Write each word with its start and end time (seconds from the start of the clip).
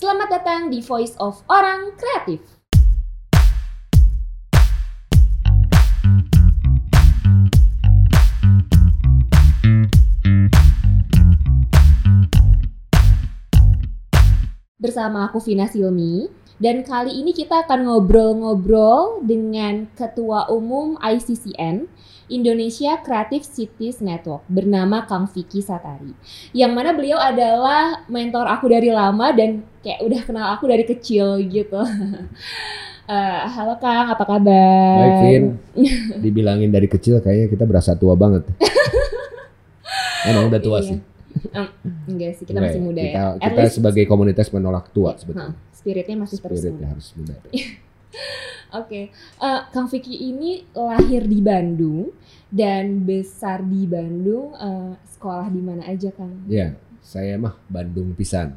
Selamat 0.00 0.32
datang 0.32 0.72
di 0.72 0.80
Voice 0.80 1.12
of 1.20 1.44
Orang 1.44 1.92
Kreatif. 1.92 2.40
Bersama 14.80 15.28
aku 15.28 15.36
Vina 15.44 15.68
Silmi 15.68 16.32
dan 16.56 16.80
kali 16.80 17.20
ini 17.20 17.36
kita 17.36 17.68
akan 17.68 17.92
ngobrol-ngobrol 17.92 19.20
dengan 19.28 19.84
Ketua 19.92 20.48
Umum 20.48 20.96
ICCN 20.96 21.84
Indonesia 22.30 22.94
Creative 23.02 23.42
Cities 23.42 23.98
Network 23.98 24.46
bernama 24.46 25.02
Kang 25.02 25.26
Vicky 25.26 25.58
Satari. 25.58 26.14
Yang 26.54 26.70
mana 26.70 26.90
beliau 26.94 27.18
adalah 27.18 28.06
mentor 28.06 28.46
aku 28.46 28.70
dari 28.70 28.88
lama 28.88 29.34
dan 29.34 29.66
kayak 29.82 30.00
udah 30.00 30.20
kenal 30.22 30.46
aku 30.54 30.70
dari 30.70 30.86
kecil 30.86 31.42
gitu. 31.42 31.82
Uh, 33.04 33.42
halo 33.58 33.74
Kang, 33.76 34.06
apa 34.08 34.22
kabar? 34.22 34.96
Baik 34.96 35.16
Vin, 35.20 35.44
dibilangin 36.24 36.70
dari 36.70 36.86
kecil 36.86 37.18
kayaknya 37.18 37.50
kita 37.50 37.66
berasa 37.66 37.92
tua 37.92 38.14
banget. 38.14 38.46
Emang 40.30 40.46
udah 40.46 40.62
tua 40.62 40.78
Iya. 40.78 40.86
sih. 40.86 40.98
Um, 41.50 41.68
enggak 42.06 42.30
sih, 42.36 42.44
kita 42.44 42.58
masih 42.58 42.78
ya? 42.78 42.84
muda 42.84 43.00
kita, 43.00 43.14
ya. 43.16 43.26
At 43.38 43.50
Kita 43.50 43.62
least 43.64 43.74
sebagai 43.78 44.04
komunitas 44.04 44.46
menolak 44.50 44.90
tua 44.90 45.14
Hah, 45.14 45.18
sebetulnya. 45.18 45.54
spiritnya 45.70 46.16
masih 46.18 46.36
terus 46.38 46.58
Spiritnya 46.58 46.86
harus 46.90 47.06
muda. 47.14 47.34
Oke, 48.70 49.10
Eh, 49.40 49.60
Kang 49.72 49.86
Vicky 49.86 50.30
ini 50.30 50.62
lahir 50.70 51.24
di 51.24 51.38
Bandung 51.40 52.10
dan 52.50 53.06
besar 53.06 53.62
di 53.62 53.86
Bandung. 53.86 54.52
Eh, 54.58 54.92
sekolah 55.16 55.48
di 55.48 55.62
mana 55.62 55.86
aja 55.86 56.10
Kang? 56.10 56.46
Ya, 56.50 56.74
saya 57.00 57.38
mah 57.38 57.56
Bandung 57.70 58.12
pisan. 58.14 58.54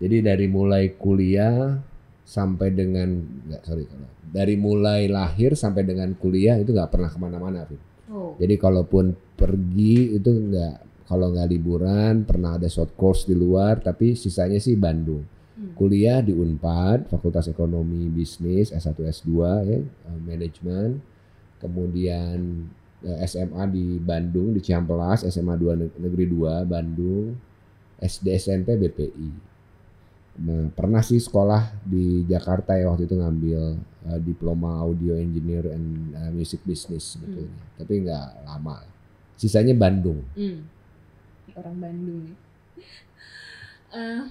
Jadi 0.00 0.24
dari 0.24 0.46
mulai 0.48 0.96
kuliah 0.96 1.76
sampai 2.24 2.72
dengan 2.72 3.20
nggak 3.20 3.62
sorry 3.66 3.84
kalau 3.90 4.08
dari 4.30 4.54
mulai 4.54 5.10
lahir 5.10 5.58
sampai 5.58 5.82
dengan 5.82 6.14
kuliah 6.14 6.54
itu 6.56 6.70
nggak 6.70 6.90
pernah 6.94 7.10
ke 7.10 7.18
mana-mana. 7.18 7.66
Oh, 8.10 8.38
Jadi 8.38 8.54
kalaupun 8.54 9.12
pergi 9.34 10.14
itu 10.14 10.30
nggak 10.30 11.06
kalau 11.10 11.34
nggak 11.34 11.50
liburan 11.50 12.22
pernah 12.22 12.54
ada 12.54 12.70
short 12.70 12.94
course 12.94 13.26
di 13.26 13.34
luar 13.34 13.82
tapi 13.82 14.14
sisanya 14.14 14.62
sih 14.62 14.78
Bandung. 14.78 15.26
Hmm. 15.58 15.74
Kuliah 15.76 16.22
di 16.22 16.32
Unpad, 16.32 17.10
Fakultas 17.10 17.50
Ekonomi 17.50 18.08
Bisnis 18.08 18.72
S1 18.72 18.96
S2 18.96 19.30
ya, 19.66 19.78
eh, 19.82 20.18
manajemen. 20.22 21.02
Kemudian 21.60 22.70
SMA 23.02 23.64
di 23.72 23.96
Bandung 23.96 24.52
di 24.52 24.60
Cihampelas, 24.60 25.24
SMA 25.24 25.56
2 25.56 25.80
Neg- 25.80 25.98
Negeri 25.98 26.24
2 26.28 26.68
Bandung, 26.68 27.32
SD 27.96 28.36
SMP 28.36 28.76
BPI. 28.76 29.30
Nah, 30.40 30.72
pernah 30.72 31.04
sih 31.04 31.20
sekolah 31.20 31.84
di 31.84 32.24
Jakarta 32.24 32.72
ya 32.72 32.88
waktu 32.88 33.04
itu 33.04 33.16
ngambil 33.18 33.60
eh, 34.08 34.20
diploma 34.24 34.80
audio 34.80 35.12
engineer 35.16 35.68
and 35.68 36.16
eh, 36.16 36.30
music 36.32 36.64
business 36.64 37.16
sebetulnya. 37.16 37.60
Tapi 37.76 37.92
nggak 38.04 38.26
lama. 38.48 38.80
Sisanya 39.36 39.76
Bandung. 39.76 40.20
Hmm. 40.36 40.64
Orang 41.56 41.76
Bandung 41.80 42.20
ya. 42.28 42.36
Eh, 43.90 44.22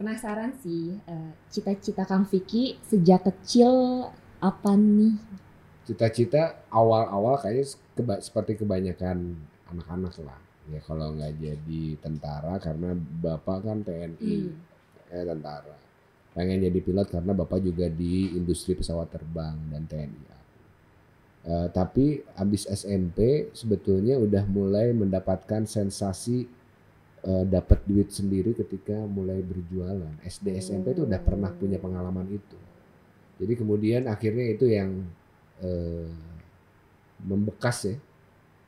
penasaran 0.00 0.56
sih, 0.64 0.96
eh, 0.96 1.30
cita-cita 1.52 2.08
Kang 2.08 2.24
Vicky 2.24 2.80
sejak 2.80 3.20
kecil 3.28 4.08
apa 4.40 4.72
nih? 4.80 5.12
Cita-cita 5.84 6.64
awal-awal 6.72 7.36
kayaknya 7.36 7.64
keba- 7.92 8.22
seperti 8.24 8.56
kebanyakan 8.56 9.36
anak-anak 9.68 10.14
lah. 10.24 10.40
Ya 10.72 10.80
kalau 10.80 11.12
nggak 11.12 11.36
jadi 11.36 11.82
tentara 12.00 12.56
karena 12.56 12.96
bapak 12.96 13.68
kan 13.68 13.84
TNI, 13.84 14.34
Hmm. 14.48 14.56
eh 15.12 15.24
tentara. 15.28 15.76
Pengen 16.32 16.64
jadi 16.64 16.78
pilot 16.80 17.12
karena 17.12 17.36
bapak 17.36 17.60
juga 17.60 17.86
di 17.86 18.32
industri 18.32 18.72
pesawat 18.72 19.12
terbang 19.12 19.54
dan 19.68 19.84
TNI. 19.84 20.24
Eh, 21.44 21.68
tapi 21.76 22.24
abis 22.40 22.64
SMP 22.64 23.52
sebetulnya 23.52 24.16
udah 24.16 24.48
mulai 24.48 24.96
mendapatkan 24.96 25.68
sensasi 25.68 26.48
eh, 27.24 27.44
dapat 27.48 27.80
duit 27.88 28.08
sendiri 28.12 28.52
ketika 28.52 28.96
mulai 29.04 29.40
berjualan. 29.40 30.12
SD 30.24 30.56
SMP 30.56 30.92
itu 30.92 31.04
udah 31.04 31.20
pernah 31.20 31.52
punya 31.52 31.76
pengalaman 31.76 32.28
itu. 32.28 32.56
Jadi 33.40 33.52
kemudian 33.56 34.08
akhirnya 34.08 34.44
itu 34.52 34.68
yang 34.68 35.04
eh, 35.64 36.08
membekas 37.24 37.88
ya. 37.88 37.96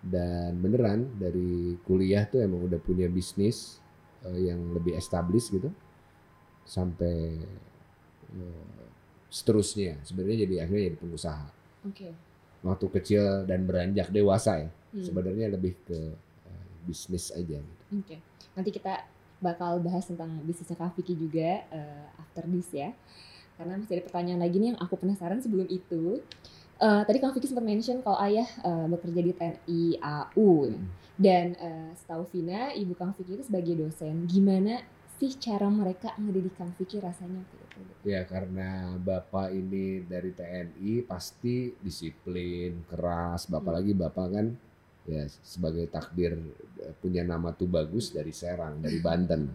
Dan 0.07 0.63
beneran 0.63 1.19
dari 1.19 1.75
kuliah 1.83 2.25
tuh 2.25 2.41
emang 2.41 2.65
udah 2.65 2.79
punya 2.81 3.11
bisnis 3.11 3.83
eh, 4.25 4.49
yang 4.49 4.73
lebih 4.73 4.97
established 4.97 5.53
gitu. 5.53 5.69
Sampai 6.65 7.37
eh, 8.33 8.77
seterusnya. 9.29 10.01
Sebenarnya 10.03 10.49
jadi 10.49 10.55
akhirnya 10.65 10.85
jadi 10.95 10.99
pengusaha 10.99 11.47
Oke. 11.87 12.09
waktu 12.65 12.87
kecil 12.99 13.45
dan 13.47 13.69
beranjak 13.69 14.09
dewasa 14.11 14.67
ya 14.67 14.71
Hmm. 14.97 15.05
sebenarnya 15.05 15.53
lebih 15.53 15.77
ke 15.85 15.99
eh, 16.49 16.67
bisnis 16.89 17.29
aja 17.35 17.61
gitu. 17.61 17.85
Oke, 18.01 18.17
nanti 18.57 18.71
kita 18.73 19.05
bakal 19.45 19.77
bahas 19.85 20.09
tentang 20.09 20.33
bisnisnya 20.49 20.73
Kak 20.73 20.97
Vicky 20.97 21.13
juga 21.13 21.69
eh, 21.69 22.07
after 22.17 22.49
this 22.49 22.73
ya. 22.73 22.97
Karena 23.61 23.77
masih 23.77 24.01
ada 24.01 24.05
pertanyaan 24.09 24.41
lagi 24.41 24.57
nih 24.57 24.69
yang 24.73 24.81
aku 24.81 24.97
penasaran 24.97 25.45
sebelum 25.45 25.69
itu. 25.69 26.25
Eh, 26.77 27.03
tadi 27.09 27.17
Kang 27.25 27.33
Vicky 27.33 27.49
sempat 27.49 27.65
mention 27.65 28.05
kalau 28.05 28.21
ayah 28.21 28.45
eh, 28.45 28.87
bekerja 28.93 29.21
di 29.25 29.33
TNI 29.33 29.83
AU. 29.97 30.51
Hmm. 30.73 30.87
dan 31.17 31.57
eh, 31.57 31.97
setahu 31.97 32.29
Vina 32.29 32.77
ibu 32.77 32.93
Kang 32.93 33.17
Vicky 33.17 33.41
itu 33.41 33.49
sebagai 33.49 33.73
dosen. 33.73 34.29
Gimana 34.29 34.85
sih 35.17 35.33
cara 35.41 35.65
mereka 35.73 36.13
ngedidik 36.21 36.61
Kang 36.61 36.77
Vicky 36.77 37.01
rasanya 37.01 37.41
ya 38.05 38.23
karena 38.29 38.95
bapak 39.01 39.53
ini 39.53 40.05
dari 40.05 40.33
TNI 40.33 41.05
pasti 41.09 41.73
disiplin 41.81 42.85
keras 42.87 43.49
bapak 43.49 43.73
Hmm. 43.73 43.79
lagi 43.81 43.93
bapak 43.97 44.27
kan 44.33 44.47
ya 45.09 45.25
sebagai 45.41 45.89
takdir 45.89 46.37
punya 47.01 47.25
nama 47.25 47.53
tuh 47.57 47.69
bagus 47.69 48.13
dari 48.13 48.33
Serang 48.37 48.85
dari 48.85 49.01
Banten 49.07 49.49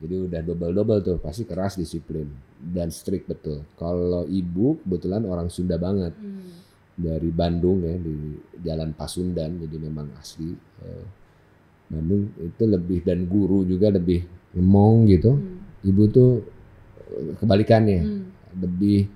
jadi 0.00 0.16
udah 0.16 0.40
double 0.42 0.72
double 0.72 1.00
tuh 1.00 1.16
pasti 1.16 1.44
keras 1.44 1.76
disiplin 1.76 2.24
dan 2.56 2.88
strict 2.88 3.28
betul 3.28 3.60
kalau 3.76 4.24
ibu 4.24 4.80
kebetulan 4.80 5.22
orang 5.22 5.48
Sunda 5.48 5.76
banget 5.76 6.16
Hmm. 6.16 6.56
dari 6.96 7.28
Bandung 7.30 7.80
ya 7.80 7.96
di 7.96 8.16
Jalan 8.60 8.92
Pasundan 8.92 9.56
jadi 9.58 9.76
memang 9.78 10.08
asli 10.16 10.52
eh, 10.80 11.04
Bandung 11.86 12.32
itu 12.36 12.64
lebih 12.64 13.00
dan 13.02 13.24
guru 13.24 13.64
juga 13.64 13.88
lebih 13.88 14.24
ngemong 14.52 14.96
gitu 15.06 15.32
Hmm. 15.32 15.60
ibu 15.84 16.02
tuh 16.08 16.30
kebalikannya 17.36 18.00
Hmm. 18.00 18.24
lebih 18.56 19.06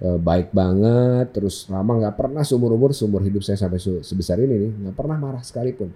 eh, 0.00 0.18
baik 0.18 0.52
banget 0.52 1.28
terus 1.32 1.68
lama 1.68 1.96
nggak 1.96 2.16
pernah 2.16 2.40
seumur 2.40 2.72
umur 2.72 2.92
seumur 2.92 3.20
hidup 3.20 3.40
saya 3.40 3.56
sampai 3.58 3.76
se- 3.76 4.00
sebesar 4.00 4.40
ini 4.40 4.56
nih 4.58 4.72
nggak 4.80 4.96
pernah 4.96 5.16
marah 5.16 5.40
sekalipun 5.40 5.92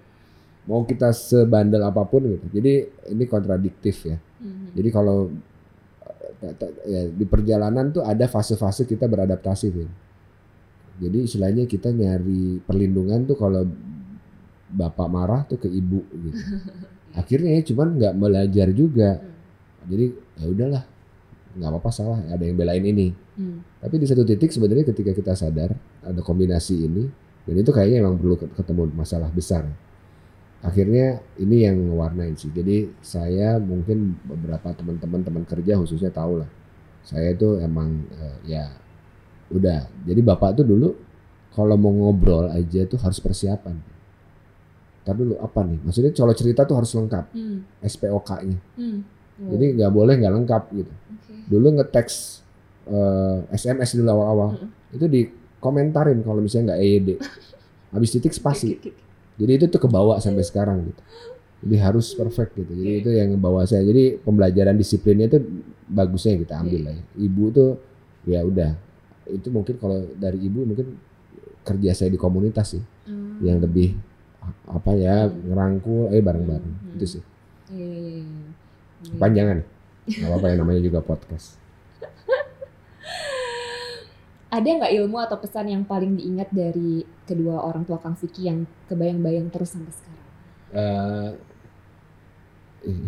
mau 0.65 0.81
kita 0.83 1.09
sebandel 1.09 1.81
apa 1.81 2.01
pun 2.03 2.25
gitu 2.25 2.45
jadi 2.51 2.73
ini 3.09 3.23
kontradiktif 3.25 4.05
ya 4.05 4.17
Hmm. 4.35 4.67
jadi 4.75 4.89
kalau 4.91 5.31
eh, 6.05 6.53
ta- 6.53 6.55
ta- 6.59 6.83
ya, 6.85 7.07
di 7.07 7.23
perjalanan 7.23 7.89
tuh 7.89 8.03
ada 8.03 8.27
fase-fase 8.27 8.83
kita 8.83 9.07
beradaptasi 9.07 9.67
Vin. 9.71 9.89
Jadi 10.95 11.17
istilahnya 11.23 11.63
kita 11.65 11.89
nyari 11.89 12.59
perlindungan 12.61 13.23
tuh 13.25 13.35
kalau 13.35 13.63
bapak 14.69 15.07
marah 15.07 15.41
tuh 15.47 15.55
ke 15.55 15.71
ibu 15.71 16.03
gitu. 16.03 16.39
Akhirnya 17.19 17.57
ya 17.57 17.61
cuman 17.63 17.87
nggak 17.95 18.13
belajar 18.15 18.67
juga. 18.75 19.23
Jadi 19.87 20.05
ya 20.13 20.45
udahlah 20.51 20.83
nggak 21.55 21.69
apa-apa 21.71 21.89
salah 21.95 22.19
ada 22.27 22.43
yang 22.43 22.59
belain 22.59 22.83
ini. 22.83 23.15
Hmm. 23.39 23.63
Tapi 23.79 23.95
di 23.97 24.05
satu 24.05 24.27
titik 24.27 24.51
sebenarnya 24.51 24.83
ketika 24.91 25.15
kita 25.15 25.31
sadar 25.31 25.71
ada 26.03 26.19
kombinasi 26.19 26.75
ini 26.85 27.07
dan 27.47 27.55
itu 27.55 27.71
kayaknya 27.71 28.03
emang 28.03 28.19
perlu 28.19 28.35
ketemu 28.35 28.91
masalah 28.93 29.31
besar. 29.31 29.63
Akhirnya 30.65 31.07
ini 31.37 31.61
yang 31.61 31.77
warnain 31.93 32.33
sih. 32.33 32.49
Jadi 32.49 32.89
saya 33.05 33.61
mungkin 33.61 34.17
beberapa 34.25 34.73
teman-teman 34.73 35.21
teman 35.21 35.43
kerja 35.45 35.77
khususnya 35.77 36.09
tahu 36.09 36.41
lah. 36.41 36.49
Saya 37.05 37.37
itu 37.37 37.61
emang 37.61 38.01
eh, 38.17 38.57
ya 38.57 38.65
udah. 39.53 39.85
Jadi 40.03 40.19
bapak 40.25 40.57
tuh 40.57 40.65
dulu 40.65 40.89
kalau 41.53 41.77
mau 41.77 41.93
ngobrol 41.93 42.49
aja 42.49 42.81
tuh 42.89 42.97
harus 42.97 43.21
persiapan. 43.21 43.77
Ntar 45.05 45.13
dulu 45.13 45.37
apa 45.37 45.61
nih? 45.61 45.77
Maksudnya 45.85 46.11
kalau 46.11 46.33
cerita 46.33 46.65
tuh 46.65 46.75
harus 46.81 46.89
lengkap 46.91 47.25
Hmm. 47.31 47.61
SPOK-nya. 47.79 48.57
Hmm. 48.73 49.05
Jadi 49.37 49.65
nggak 49.77 49.91
boleh 49.91 50.13
nggak 50.15 50.33
lengkap 50.33 50.63
gitu 50.71 50.87
oke. 50.87 51.33
dulu 51.51 51.67
ngeteks 51.75 52.39
eh, 52.87 53.37
SMS 53.51 53.99
dulu 53.99 54.07
awal-awal 54.07 54.49
Mm-mm. 54.55 54.95
itu 54.95 55.05
dikomentarin 55.11 56.23
kalau 56.23 56.39
misalnya 56.39 56.71
nggak 56.71 56.79
EYD 56.79 57.09
habis 57.93 58.15
titik 58.15 58.31
spasi 58.31 58.79
jadi 59.35 59.51
itu 59.57 59.65
tuh 59.67 59.79
kebawa 59.79 60.17
sampai 60.17 60.41
sekarang 60.41 60.87
gitu 60.87 61.01
jadi 61.65 61.75
harus 61.81 62.13
perfect 62.13 62.55
gitu 62.55 62.71
jadi 62.71 62.91
itu 63.01 63.09
yang 63.11 63.29
bawa 63.35 63.65
saya 63.65 63.81
jadi 63.81 64.19
pembelajaran 64.19 64.75
disiplinnya 64.75 65.27
itu 65.27 65.39
bagusnya 65.85 66.37
kita 66.37 66.59
ambil 66.59 66.81
lah 66.87 66.93
ya 66.93 67.03
ibu 67.17 67.43
tuh 67.49 67.71
ya 68.25 68.39
udah 68.41 68.71
itu 69.27 69.47
mungkin 69.49 69.75
kalau 69.77 70.05
dari 70.15 70.37
ibu 70.39 70.61
mungkin 70.63 70.97
kerja 71.61 71.91
saya 71.93 72.09
di 72.09 72.17
komunitas 72.17 72.77
sih 72.77 72.83
Hmm. 73.05 73.37
yang 73.37 73.61
lebih 73.61 73.93
apa 74.65 74.91
ya 74.93 75.25
Hmm. 75.25 75.45
ngerangkul 75.45 76.09
eh 76.09 76.21
bareng-bareng 76.21 76.73
Hmm. 76.73 76.95
itu 76.97 77.05
sih 77.17 77.23
Iya, 77.69 77.81
iya, 77.81 77.97
iya, 78.01 78.21
iya. 78.21 78.49
Iya. 79.05 79.17
panjangan 79.17 79.59
Gak 80.05 80.25
apa-apa 80.25 80.45
yang 80.53 80.59
namanya 80.61 80.81
juga 80.81 80.99
podcast. 81.01 81.57
Ada 84.55 84.71
nggak 84.71 84.93
ilmu 85.03 85.19
atau 85.19 85.35
pesan 85.35 85.67
yang 85.67 85.83
paling 85.83 86.15
diingat 86.15 86.47
dari 86.55 87.03
kedua 87.27 87.59
orang 87.59 87.83
tua 87.83 87.99
Kang 87.99 88.15
Vicky 88.15 88.47
yang 88.47 88.63
kebayang-bayang 88.87 89.51
terus 89.51 89.75
sampai 89.75 89.91
sekarang? 89.91 90.27
Eh, 90.71 91.29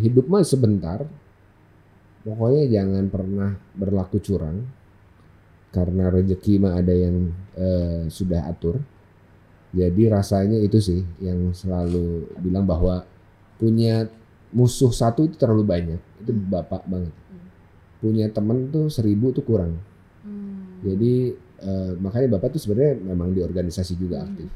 hidup 0.04 0.28
mah 0.28 0.44
sebentar. 0.44 1.08
Pokoknya 2.20 2.68
jangan 2.68 3.08
pernah 3.08 3.56
berlaku 3.72 4.20
curang. 4.20 4.68
Karena 5.72 6.12
rezeki 6.12 6.60
mah 6.60 6.76
ada 6.76 6.92
yang 6.92 7.32
eh, 7.56 8.12
sudah 8.12 8.44
atur. 8.44 8.84
Jadi 9.72 10.04
rasanya 10.12 10.60
itu 10.60 10.84
sih 10.84 11.00
yang 11.24 11.56
selalu 11.56 12.28
bilang 12.44 12.68
bahwa 12.68 13.08
punya 13.56 14.04
musuh 14.52 14.92
satu 14.92 15.24
itu 15.24 15.40
terlalu 15.40 15.64
banyak. 15.64 16.00
Itu 16.20 16.32
Hmm. 16.36 16.44
bapak 16.52 16.84
banget. 16.84 17.14
Hmm. 17.16 17.48
Punya 18.04 18.28
temen 18.28 18.68
tuh 18.68 18.92
seribu 18.92 19.32
tuh 19.32 19.48
kurang. 19.48 19.80
Jadi 20.84 21.14
eh, 21.58 21.92
makanya 21.98 22.38
bapak 22.38 22.54
tuh 22.54 22.62
sebenarnya 22.62 22.94
memang 23.02 23.34
di 23.34 23.40
organisasi 23.42 23.98
juga 23.98 24.22
Hmm. 24.22 24.26
aktif. 24.30 24.50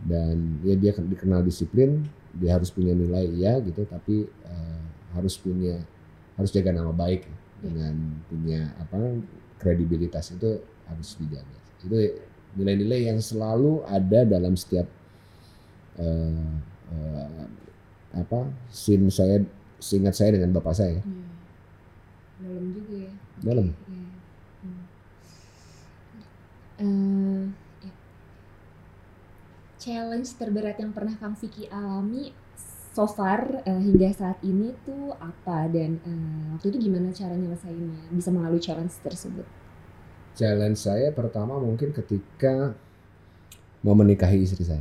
Dan 0.00 0.36
ya 0.64 0.74
dia 0.80 0.92
dikenal 0.96 1.44
disiplin, 1.44 2.08
dia 2.32 2.56
harus 2.56 2.72
punya 2.72 2.96
nilai 2.96 3.28
iya 3.36 3.60
gitu, 3.60 3.84
tapi 3.84 4.24
eh, 4.26 4.80
harus 5.12 5.36
punya 5.36 5.76
harus 6.40 6.50
jaga 6.54 6.72
nama 6.72 6.92
baik 6.94 7.28
ya. 7.28 7.36
dengan 7.60 7.94
punya 8.32 8.72
apa 8.80 8.96
kredibilitas 9.60 10.32
itu 10.32 10.56
harus 10.88 11.08
dijaga. 11.20 11.58
Itu 11.84 11.96
nilai-nilai 12.56 13.12
yang 13.12 13.20
selalu 13.20 13.84
ada 13.84 14.24
dalam 14.24 14.56
setiap 14.56 14.88
eh, 16.00 16.52
eh, 16.96 17.44
apa 18.16 18.50
scene 18.72 19.06
saya 19.12 19.38
seingat 19.78 20.14
saya 20.16 20.34
dengan 20.36 20.50
bapak 20.56 20.74
saya 20.74 20.98
Iya. 20.98 21.28
Dalam 22.40 22.64
juga 22.72 22.94
ya. 22.96 23.12
dalam 23.44 23.66
Iya. 23.68 23.76
Hmm. 23.76 23.89
Ya. 27.80 27.92
Challenge 29.80 30.28
terberat 30.36 30.76
yang 30.76 30.92
pernah 30.92 31.16
Kang 31.16 31.36
Vicky 31.36 31.64
alami 31.68 32.32
so 32.90 33.06
far 33.06 33.62
eh, 33.64 33.80
hingga 33.80 34.10
saat 34.12 34.42
ini 34.42 34.74
tuh 34.82 35.14
apa 35.16 35.70
dan 35.70 35.96
eh, 36.02 36.44
waktu 36.52 36.74
itu 36.74 36.90
gimana 36.90 37.14
cara 37.14 37.32
nyelesainnya 37.32 38.12
bisa 38.12 38.28
melalui 38.28 38.60
challenge 38.60 38.96
tersebut? 39.00 39.46
challenge 40.30 40.80
saya 40.80 41.12
pertama 41.12 41.58
mungkin 41.60 41.92
ketika 41.92 42.72
mau 43.82 43.92
menikahi 43.92 44.40
istri 44.40 44.64
saya. 44.64 44.80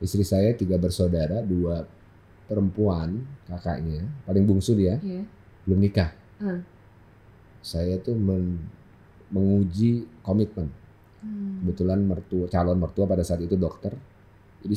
Istri 0.00 0.24
saya 0.26 0.50
tiga 0.58 0.74
bersaudara, 0.76 1.38
dua 1.44 1.86
perempuan 2.50 3.22
kakaknya, 3.46 4.02
paling 4.26 4.42
bungsu 4.42 4.74
dia 4.74 4.98
Iya. 4.98 5.22
belum 5.68 5.78
nikah. 5.82 6.10
Hmm. 6.40 6.66
Saya 7.62 8.00
tuh 8.00 8.16
men- 8.16 8.64
menguji 9.30 10.06
komitmen. 10.22 10.70
Hmm. 11.20 11.62
Kebetulan 11.64 11.98
mertua 12.02 12.46
calon 12.46 12.78
mertua 12.78 13.04
pada 13.04 13.26
saat 13.26 13.42
itu 13.42 13.58
dokter. 13.58 13.94
Jadi 14.62 14.76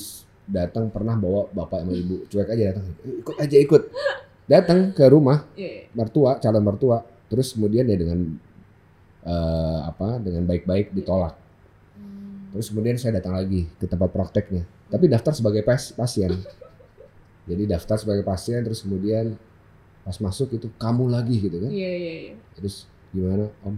datang 0.50 0.90
pernah 0.90 1.14
bawa 1.14 1.46
bapak 1.54 1.86
sama 1.86 1.94
ibu, 1.94 2.26
cuek 2.26 2.50
aja 2.50 2.74
datang, 2.74 2.86
"Eh, 3.06 3.22
ikut 3.22 3.36
aja 3.38 3.58
ikut. 3.58 3.84
Datang 4.50 4.80
ke 4.98 5.06
rumah 5.06 5.46
Iya. 5.54 5.94
mertua, 5.94 6.42
calon 6.42 6.66
mertua, 6.66 7.06
terus 7.30 7.54
kemudian 7.54 7.86
ya 7.86 7.94
dengan 7.94 8.20
eh, 9.20 9.80
apa 9.84 10.16
dengan 10.18 10.48
baik-baik 10.48 10.96
ditolak. 10.96 11.36
Hmm. 12.00 12.50
Terus 12.56 12.72
kemudian 12.72 12.96
saya 12.96 13.20
datang 13.20 13.36
lagi 13.36 13.68
ke 13.76 13.86
tempat 13.86 14.10
prakteknya, 14.10 14.64
tapi 14.88 15.06
daftar 15.06 15.36
sebagai 15.36 15.62
pas- 15.62 15.92
pasien. 15.92 16.34
Jadi 17.44 17.68
daftar 17.68 18.00
sebagai 18.00 18.24
pasien, 18.24 18.64
terus 18.64 18.80
kemudian 18.82 19.36
pas 20.02 20.16
masuk 20.18 20.56
itu 20.56 20.72
kamu 20.80 21.12
lagi 21.12 21.36
gitu 21.36 21.58
kan? 21.62 21.70
Iya 21.70 21.92
iya 21.94 22.14
iya. 22.32 22.36
Terus 22.58 22.88
gimana 23.12 23.52
om? 23.62 23.76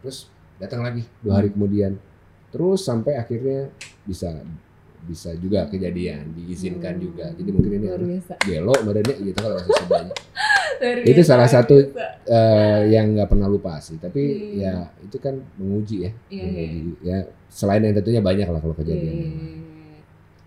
Iya. 0.00 0.02
Terus 0.02 0.18
datang 0.56 0.80
lagi 0.80 1.04
dua 1.20 1.38
hari 1.38 1.52
kemudian, 1.52 2.00
terus 2.48 2.80
sampai 2.80 3.14
akhirnya 3.14 3.68
bisa 4.02 4.32
bisa 5.00 5.32
juga 5.36 5.64
kejadian 5.64 6.32
diizinkan 6.34 6.96
Hmm. 6.96 7.02
juga. 7.02 7.26
Jadi 7.32 7.50
mungkin 7.50 7.72
ini 7.74 7.88
biasa. 8.16 8.36
gelo 8.40 8.74
badannya 8.74 9.14
gitu 9.22 9.38
kalau 9.38 9.56
Sundanya. 9.58 10.14
Luar 10.80 10.96
Itu 11.04 11.20
salah 11.22 11.44
satu 11.46 11.76
biasa. 11.76 12.24
eh 12.26 12.80
yang 12.90 13.12
nggak 13.12 13.28
pernah 13.28 13.44
lupa 13.46 13.76
sih. 13.78 13.96
Tapi 13.96 14.20
Hmm. 14.20 14.56
ya 14.56 14.72
itu 15.00 15.16
kan 15.16 15.36
menguji 15.56 15.96
ya. 16.04 16.10
Iya, 16.28 16.44
menguji. 16.44 16.92
Ya 17.02 17.18
selain 17.48 17.80
yang 17.80 17.92
tentunya 17.94 18.20
banyak 18.20 18.44
lah 18.46 18.60
kalau 18.60 18.72
kejadian. 18.72 19.12
Iya. 19.14 19.60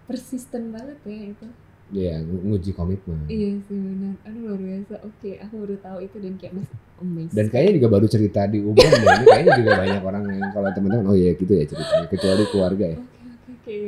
Persisten 0.04 0.70
banget 0.70 0.98
ya 1.02 1.22
itu. 1.30 1.46
Iya, 1.92 2.24
menguji 2.24 2.72
komitmen. 2.72 3.28
Iya 3.28 3.60
sih 3.68 3.76
benar. 3.76 4.16
Aduh 4.26 4.40
luar 4.48 4.60
biasa. 4.62 4.96
Oke, 5.04 5.36
aku 5.38 5.54
baru 5.62 5.76
tahu 5.78 5.98
itu 6.02 6.18
dan 6.24 6.34
kayak 6.40 6.54
mas 6.56 6.70
amazed. 6.98 7.34
Dan 7.36 7.46
kayaknya 7.52 7.74
juga 7.78 7.88
baru 7.92 8.06
cerita 8.08 8.42
di 8.48 8.58
umum 8.64 8.80
ya. 8.80 8.90
Ini 9.20 9.26
kayaknya 9.28 9.54
juga 9.62 9.72
banyak 9.78 10.02
orang 10.02 10.24
yang 10.32 10.50
kalau 10.56 10.70
teman-teman 10.74 11.06
oh 11.12 11.18
iya 11.18 11.32
gitu 11.36 11.52
ya 11.52 11.66
ceritanya 11.68 12.08
kecuali 12.08 12.44
keluarga 12.50 12.86
ya. 12.88 12.98
Oke 12.98 13.20
oke 13.28 13.52
oke. 13.52 13.80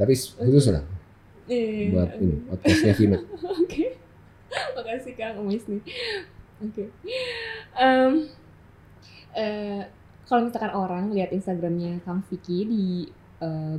Tapi 0.00 0.12
khusus 0.16 0.66
lah 0.72 0.84
Iya. 1.42 1.90
buat 1.90 2.10
oke. 2.10 2.22
ini 2.22 2.36
podcastnya 2.48 2.94
Vina. 2.94 3.18
Oke. 3.60 3.84
Makasih 4.52 5.12
Kang 5.18 5.36
Umis 5.42 5.64
nih. 5.66 5.82
Oke. 6.62 6.84
Em, 7.74 8.12
eh, 9.34 9.82
kalau 10.24 10.46
misalkan 10.46 10.72
orang 10.72 11.10
lihat 11.10 11.34
Instagramnya 11.34 11.98
Kang 12.06 12.22
Vicky 12.30 12.62
di 12.62 12.84
eh, 13.42 13.76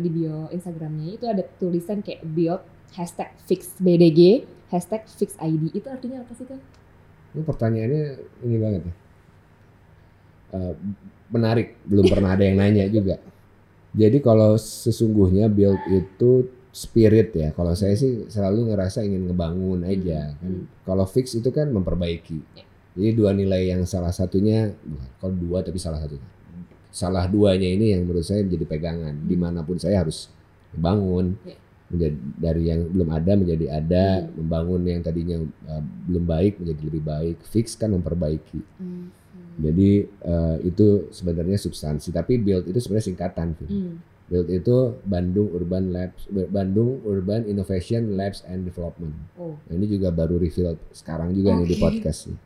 di 0.00 0.08
bio 0.08 0.48
Instagramnya 0.48 1.20
itu 1.20 1.24
ada 1.28 1.44
tulisan 1.60 2.00
kayak 2.00 2.24
build 2.24 2.64
hashtag 2.96 3.32
fix 3.44 3.76
BDG 3.76 4.48
hashtag 4.72 5.04
fix 5.04 5.36
ID 5.36 5.68
itu 5.76 5.86
artinya 5.92 6.24
apa 6.24 6.32
sih 6.32 6.48
Kang? 6.48 6.64
Ini 7.36 7.44
pertanyaannya 7.44 8.04
ini 8.48 8.56
banget 8.56 8.82
ya. 8.88 8.94
Eh, 10.52 10.74
menarik, 11.28 11.76
belum 11.84 12.08
pernah 12.08 12.36
ada 12.36 12.44
yang 12.44 12.56
nanya 12.56 12.88
juga. 12.88 13.20
Jadi 13.92 14.24
kalau 14.24 14.56
sesungguhnya 14.56 15.52
build 15.52 15.80
itu 15.92 16.48
spirit 16.72 17.36
ya. 17.36 17.52
Kalau 17.52 17.76
saya 17.76 17.92
sih 17.92 18.24
selalu 18.32 18.72
ngerasa 18.72 19.04
ingin 19.04 19.28
ngebangun 19.28 19.84
aja 19.84 20.32
kan. 20.40 20.64
Hmm. 20.64 20.64
Kalau 20.88 21.04
fix 21.04 21.36
itu 21.36 21.52
kan 21.52 21.68
memperbaiki. 21.68 22.40
Ya. 22.56 22.64
Jadi 22.92 23.10
dua 23.16 23.32
nilai 23.36 23.72
yang 23.72 23.84
salah 23.88 24.12
satunya, 24.12 24.72
kalau 25.20 25.32
dua 25.36 25.64
tapi 25.64 25.76
salah 25.80 26.00
satunya. 26.00 26.24
Salah 26.92 27.24
duanya 27.24 27.66
ini 27.66 27.96
yang 27.96 28.04
menurut 28.04 28.22
saya 28.22 28.44
menjadi 28.44 28.68
pegangan. 28.68 29.16
Hmm. 29.16 29.26
Di 29.26 29.36
mana 29.40 29.64
pun 29.64 29.80
saya 29.80 30.04
harus 30.04 30.28
membangun. 30.76 31.34
Ya. 31.42 31.56
Menjadi, 31.92 32.16
dari 32.40 32.62
yang 32.72 32.88
belum 32.88 33.08
ada 33.12 33.32
menjadi 33.36 33.66
ada, 33.68 34.04
Hmm. 34.24 34.32
membangun 34.40 34.80
yang 34.88 35.00
tadinya 35.04 35.36
uh, 35.68 35.82
belum 36.08 36.24
baik 36.24 36.60
menjadi 36.60 36.82
lebih 36.88 37.02
baik. 37.04 37.36
Fix 37.48 37.76
kan 37.76 37.92
memperbaiki. 37.92 38.60
Hmm. 38.80 39.08
Jadi 39.60 40.08
uh, 40.24 40.56
itu 40.64 41.12
sebenarnya 41.12 41.60
substansi. 41.60 42.08
Tapi 42.08 42.40
build 42.40 42.64
itu 42.68 42.80
sebenarnya 42.80 43.06
singkatan. 43.12 43.52
Vin. 43.56 43.68
Hmm. 43.68 43.96
Build 44.32 44.48
itu 44.48 44.76
Bandung 45.04 45.52
Urban 45.52 45.92
Labs, 45.92 46.24
Bandung 46.48 47.04
Urban 47.04 47.44
Innovation 47.44 48.16
Labs 48.16 48.40
and 48.48 48.64
Development. 48.64 49.12
Oh. 49.36 49.60
Nah, 49.68 49.72
ini 49.76 49.84
juga 49.92 50.08
baru 50.08 50.40
reveal 50.40 50.80
sekarang 50.96 51.36
juga 51.36 51.52
nih 51.60 51.68
di 51.68 51.76
podcast 51.76 52.32
nih. 52.32 52.40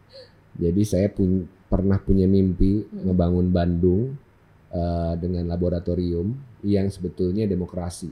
Jadi 0.67 0.83
saya 0.83 1.07
pun 1.07 1.47
pernah 1.71 2.03
punya 2.03 2.27
mimpi 2.27 2.83
Hmm. 2.83 3.07
ngebangun 3.07 3.55
Bandung 3.55 4.19
uh, 4.73 5.15
dengan 5.19 5.47
laboratorium 5.47 6.35
yang 6.67 6.91
sebetulnya 6.91 7.47
demokrasi 7.47 8.11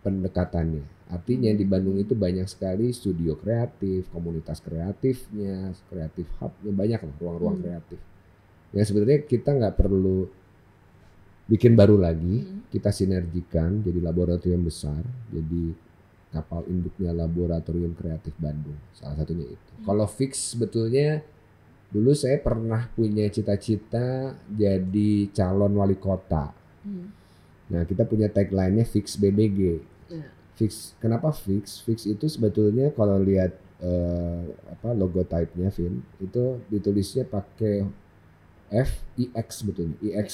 pendekatannya. 0.00 0.84
Artinya 1.08 1.48
di 1.56 1.64
Bandung 1.64 1.96
itu 1.96 2.12
banyak 2.12 2.44
sekali 2.44 2.92
studio 2.92 3.32
kreatif, 3.40 4.12
komunitas 4.12 4.60
kreatifnya, 4.60 5.72
kreatif 5.88 6.28
hubnya 6.38 6.72
banyak 6.72 7.00
lah 7.00 7.14
ruang-ruang 7.16 7.56
Hmm. 7.58 7.64
kreatif. 7.64 8.00
Ya 8.76 8.84
sebenarnya 8.84 9.24
kita 9.24 9.56
nggak 9.56 9.74
perlu 9.80 10.28
bikin 11.48 11.72
baru 11.72 11.96
lagi, 11.96 12.44
Hmm. 12.44 12.68
kita 12.68 12.92
sinergikan 12.92 13.80
jadi 13.80 14.04
laboratorium 14.04 14.68
besar, 14.68 15.00
jadi 15.32 15.72
kapal 16.28 16.68
induknya 16.68 17.16
laboratorium 17.16 17.96
kreatif 17.96 18.36
Bandung. 18.36 18.76
Salah 18.92 19.16
satunya 19.16 19.48
itu. 19.48 19.70
Hmm. 19.80 19.84
Kalau 19.88 20.04
fix 20.04 20.52
sebetulnya 20.52 21.24
dulu 21.88 22.12
saya 22.12 22.36
pernah 22.40 22.88
punya 22.92 23.24
cita-cita 23.32 24.36
jadi 24.44 25.32
calon 25.32 25.72
wali 25.72 25.96
kota. 25.96 26.52
Hmm. 26.84 27.08
Nah 27.72 27.84
kita 27.88 28.04
punya 28.04 28.28
tagline-nya 28.28 28.84
fix 28.84 29.16
BDG. 29.16 29.80
Ya. 30.12 30.28
Fix. 30.56 30.92
Kenapa 31.00 31.32
fix? 31.32 31.80
Fix 31.80 32.04
itu 32.04 32.28
sebetulnya 32.28 32.92
kalau 32.92 33.16
lihat 33.20 33.56
eh, 33.80 34.42
apa 34.68 34.92
logotype-nya 34.92 35.70
Vin 35.72 36.02
itu 36.20 36.60
ditulisnya 36.68 37.24
pakai 37.24 37.86
F 38.68 39.00
I 39.16 39.32
X 39.32 39.64
sebetulnya. 39.64 39.96
IX 40.04 40.28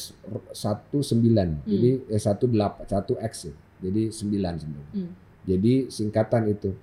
19. 0.50 1.70
Jadi 1.70 1.90
eh 2.10 2.18
18 2.18 2.50
1 2.50 3.30
X 3.30 3.32
ya. 3.46 3.54
Jadi 3.84 4.02
9 4.10 4.58
sebenarnya. 4.58 4.94
Hmm. 4.96 5.12
Jadi 5.44 5.92
singkatan 5.92 6.50
itu 6.50 6.74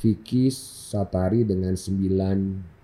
Vicky 0.00 0.50
Satari 0.50 1.46
dengan 1.46 1.78
9 1.78 2.74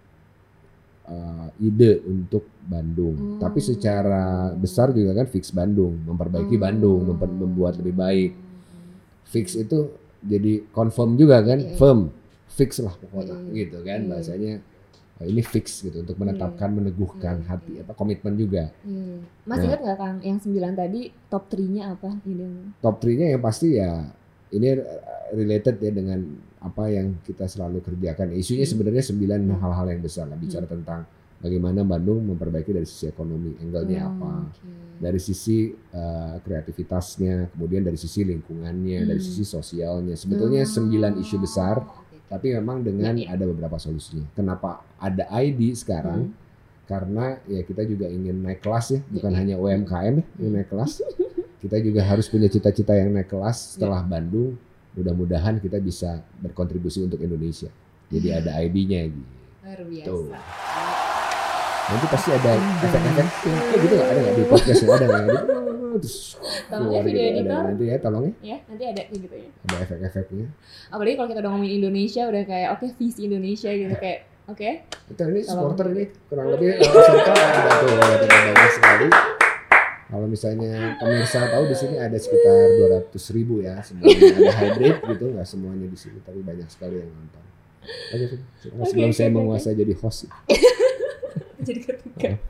eh, 1.02 1.46
ide 1.60 2.02
untuk 2.04 2.44
Bandung. 2.60 3.16
Oh. 3.16 3.38
Tapi 3.38 3.58
secara 3.58 4.24
besar 4.52 4.90
juga 4.90 5.14
kan 5.14 5.26
fix 5.26 5.50
Bandung, 5.50 5.96
memperbaiki 6.04 6.54
Bandung, 6.56 7.02
memper- 7.06 7.32
membuat 7.32 7.76
lebih 7.76 7.94
baik. 7.94 8.30
Fix 9.24 9.54
itu 9.54 9.90
jadi 10.20 10.66
confirm 10.68 11.14
juga 11.14 11.40
kan, 11.40 11.56
Iya, 11.56 11.72
iya. 11.72 11.76
firm, 11.76 12.10
fix 12.46 12.78
lah 12.78 12.92
pokoknya 12.92 13.32
Iya, 13.32 13.46
iya. 13.46 13.52
gitu 13.58 13.78
kan 13.80 13.98
Iya. 14.00 14.08
bahasanya. 14.08 14.52
eh, 15.16 15.26
Ini 15.26 15.42
fix 15.42 15.66
gitu 15.80 16.00
untuk 16.00 16.16
menetapkan, 16.16 16.68
meneguhkan 16.70 17.36
Iya, 17.38 17.46
hati 17.46 17.72
iya. 17.76 17.82
apa 17.82 17.92
komitmen 17.92 18.34
juga. 18.34 18.72
Iya. 18.82 19.20
Mas 19.44 19.58
Nah. 19.58 19.66
ingat 19.66 19.80
nggak 19.80 19.98
Kang 19.98 20.16
yang 20.20 20.38
sembilan 20.38 20.72
tadi 20.74 21.00
top 21.28 21.44
3-nya 21.46 21.82
apa? 21.92 22.10
Ini. 22.22 22.48
Top 22.78 22.96
3-nya 22.98 23.26
yang 23.30 23.40
pasti 23.40 23.76
ya 23.76 24.00
ini 24.50 24.66
related 25.30 25.76
ya 25.78 25.90
dengan 25.90 26.20
apa 26.60 26.84
yang 26.88 27.16
kita 27.20 27.44
selalu 27.44 27.80
kerjakan. 27.80 28.32
Isunya 28.32 28.62
Hmm. 28.62 28.72
sebenarnya 28.76 29.02
sembilan 29.02 29.40
Hmm. 29.48 29.58
hal-hal 29.58 29.86
yang 29.90 30.00
besar 30.00 30.28
lah 30.28 30.36
bicara 30.36 30.64
tentang 30.64 31.08
bagaimana 31.40 31.80
Bandung 31.82 32.20
memperbaiki 32.26 32.70
dari 32.70 32.84
sisi 32.84 33.08
ekonomi, 33.08 33.56
angle-nya 33.56 34.00
Oh, 34.04 34.12
apa. 34.12 34.30
oke. 34.46 34.68
dari 35.00 35.16
sisi 35.16 35.72
uh, 35.72 36.36
kreativitasnya, 36.44 37.48
kemudian 37.56 37.80
dari 37.80 37.96
sisi 37.96 38.20
lingkungannya, 38.22 39.08
dari 39.08 39.16
Hmm. 39.16 39.24
sisi 39.24 39.42
sosialnya. 39.42 40.12
Sebetulnya 40.12 40.60
Oh, 40.60 40.68
sembilan 40.68 41.16
isu 41.16 41.40
besar, 41.40 41.80
tapi 42.28 42.52
memang 42.52 42.84
dengan 42.84 43.16
Ya, 43.16 43.32
ya. 43.32 43.40
ada 43.40 43.48
beberapa 43.48 43.80
solusinya. 43.80 44.28
Kenapa 44.36 44.84
ada 44.96 45.24
ID 45.32 45.72
sekarang? 45.72 46.28
Hmm. 46.28 46.36
Karena 46.84 47.38
ya 47.46 47.62
kita 47.62 47.86
juga 47.86 48.04
ingin 48.06 48.44
naik 48.44 48.60
kelas 48.60 48.92
ya, 48.92 49.00
bukan 49.08 49.30
Ya, 49.30 49.34
ya. 49.34 49.40
hanya 49.40 49.54
UMKM 49.56 50.14
ya 50.18 50.24
yang 50.36 50.52
Hmm. 50.52 50.52
naik 50.52 50.68
kelas. 50.68 50.92
Kita 51.60 51.76
juga 51.76 52.00
harus 52.02 52.24
punya 52.24 52.48
cita-cita 52.48 52.92
yang 52.92 53.12
naik 53.12 53.28
kelas 53.28 53.56
Ya. 53.56 53.64
setelah 53.76 54.00
Bandung. 54.02 54.56
Mudah-mudahan 54.92 55.56
kita 55.56 55.78
bisa 55.78 56.10
berkontribusi 56.38 57.00
untuk 57.00 57.18
Indonesia. 57.18 57.70
Jadi 58.06 58.28
Hmm. 58.28 58.38
ada 58.38 58.50
ID-nya 58.58 59.00
gitu. 59.06 59.32
Luar 59.60 59.80
biasa. 59.82 60.06
Tuh. 60.06 60.24
Nanti 61.86 62.06
pasti 62.08 62.28
ada 62.30 62.50
Hmm. 62.52 62.84
efek-efek 62.84 63.26
eh, 63.26 63.78
gitu 63.80 63.94
nggak 63.96 64.08
ada 64.08 64.18
nggak 64.20 64.34
di 64.36 64.44
podcast 64.46 64.80
ada 64.84 65.04
nggak 65.04 65.42
terus 65.92 66.38
Tolong 66.70 66.86
keluar 66.86 66.94
ya 66.96 67.02
video 67.04 67.18
gitu 67.18 67.26
ada 67.26 67.34
editor. 67.36 67.62
nanti 67.66 67.84
ya 67.84 67.96
tolong 67.98 68.22
ya 68.22 68.32
Ya, 68.40 68.56
nanti 68.64 68.84
ada 68.86 69.02
gitu 69.10 69.26
ya. 69.28 69.48
ada 69.60 69.76
efek-efeknya 69.82 70.46
Apalagi 70.86 71.14
kalau 71.14 71.28
kita 71.28 71.40
udah 71.40 71.50
ngomongin 71.50 71.74
Indonesia 71.76 72.22
udah 72.24 72.42
kayak 72.44 72.68
oke 72.72 72.86
visi 72.94 73.20
Indonesia 73.26 73.70
gitu 73.70 73.94
kayak 73.96 74.18
oke. 74.46 74.70
kita 75.10 75.22
ini 75.26 75.40
supporter 75.42 75.86
ini 75.90 76.04
kurang 76.26 76.46
lebih 76.48 76.68
eh, 76.72 76.86
peserta 76.86 77.32
ada 77.34 77.70
tuh 77.76 77.90
banyak 77.90 78.70
sekali 78.70 79.06
kalau 80.10 80.26
misalnya 80.26 80.98
pemirsa 80.98 81.46
tahu 81.46 81.70
di 81.70 81.76
sini 81.78 81.96
ada 82.02 82.18
sekitar 82.18 82.54
200 83.08 83.36
ribu 83.36 83.62
ya 83.62 83.78
semuanya 83.80 84.18
ada 84.34 84.52
hybrid 84.58 84.96
gitu 85.06 85.24
nggak 85.30 85.46
semuanya 85.46 85.86
di 85.86 85.98
sini 85.98 86.18
tapi 86.26 86.42
banyak 86.42 86.66
sekali 86.66 86.98
yang 86.98 87.10
nonton. 87.14 87.44
Oke, 88.12 88.26
sebelum 88.60 89.08
Oke, 89.10 89.16
saya 89.16 89.30
oke. 89.30 89.36
menguasai 89.38 89.74
jadi 89.78 89.94
host. 90.02 90.28
Jadi 91.66 91.80
ketika. 91.84 92.40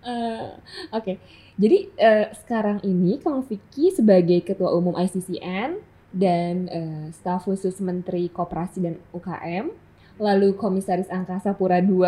Eh, 0.00 0.48
Oke, 0.90 1.20
jadi 1.60 1.86
eh, 1.96 2.26
sekarang 2.34 2.82
ini 2.82 3.20
Kang 3.20 3.44
Vicky 3.46 3.92
sebagai 3.92 4.42
Ketua 4.42 4.72
Umum 4.74 4.96
ICCN 4.96 5.78
dan 6.10 6.54
eh, 6.66 7.06
staf 7.14 7.46
khusus 7.46 7.78
Menteri 7.78 8.26
Koperasi 8.26 8.82
dan 8.82 8.98
UKM, 9.14 9.70
lalu 10.18 10.56
Komisaris 10.58 11.06
Angkasa 11.12 11.54
Pura 11.54 11.78
II, 11.78 12.02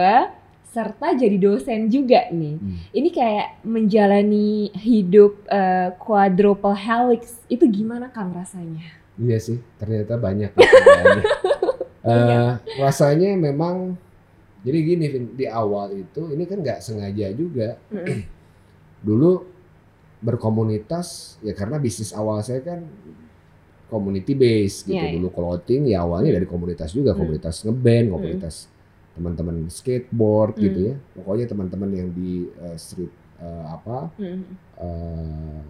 serta 0.72 1.12
jadi 1.12 1.36
dosen 1.36 1.92
juga 1.92 2.32
nih. 2.32 2.56
Hmm. 2.56 2.76
Ini 2.90 3.08
kayak 3.12 3.48
menjalani 3.62 4.72
hidup 4.72 5.44
eh, 5.46 5.92
quadruple 6.00 6.72
helix 6.72 7.44
itu 7.52 7.68
gimana 7.68 8.08
Kang 8.08 8.32
rasanya? 8.32 8.80
Iya 9.20 9.38
sih, 9.38 9.58
ternyata 9.76 10.16
banyak. 10.16 10.50
Eh, 12.02 12.50
rasanya 12.82 13.30
memang 13.38 13.94
jadi 14.66 14.78
gini 14.82 15.06
di 15.38 15.46
awal 15.46 15.94
itu 15.94 16.34
ini 16.34 16.50
kan 16.50 16.58
nggak 16.58 16.82
sengaja 16.82 17.30
juga. 17.30 17.78
Dulu 19.06 19.38
berkomunitas 20.18 21.38
ya 21.46 21.54
karena 21.54 21.78
bisnis 21.78 22.10
awal 22.10 22.42
saya 22.42 22.58
kan 22.58 22.82
community 23.86 24.34
base 24.34 24.82
gitu. 24.82 24.98
Iya, 24.98 25.12
iya. 25.12 25.14
Dulu 25.14 25.28
clothing 25.30 25.94
ya 25.94 26.02
awalnya 26.02 26.34
dari 26.34 26.46
komunitas 26.48 26.90
juga, 26.90 27.14
Hmm. 27.14 27.22
komunitas 27.22 27.62
ngeband, 27.62 28.06
komunitas 28.10 28.54
teman-teman 29.12 29.68
skateboard 29.68 30.56
Hmm. 30.56 30.62
gitu 30.62 30.80
ya. 30.88 30.94
Pokoknya 31.14 31.46
teman-teman 31.46 31.90
yang 31.90 32.08
di 32.10 32.48
eh, 32.48 32.76
street 32.76 33.12
eh, 33.38 33.64
apa 33.66 34.08
Mm, 34.16 34.42
eh, 34.78 35.60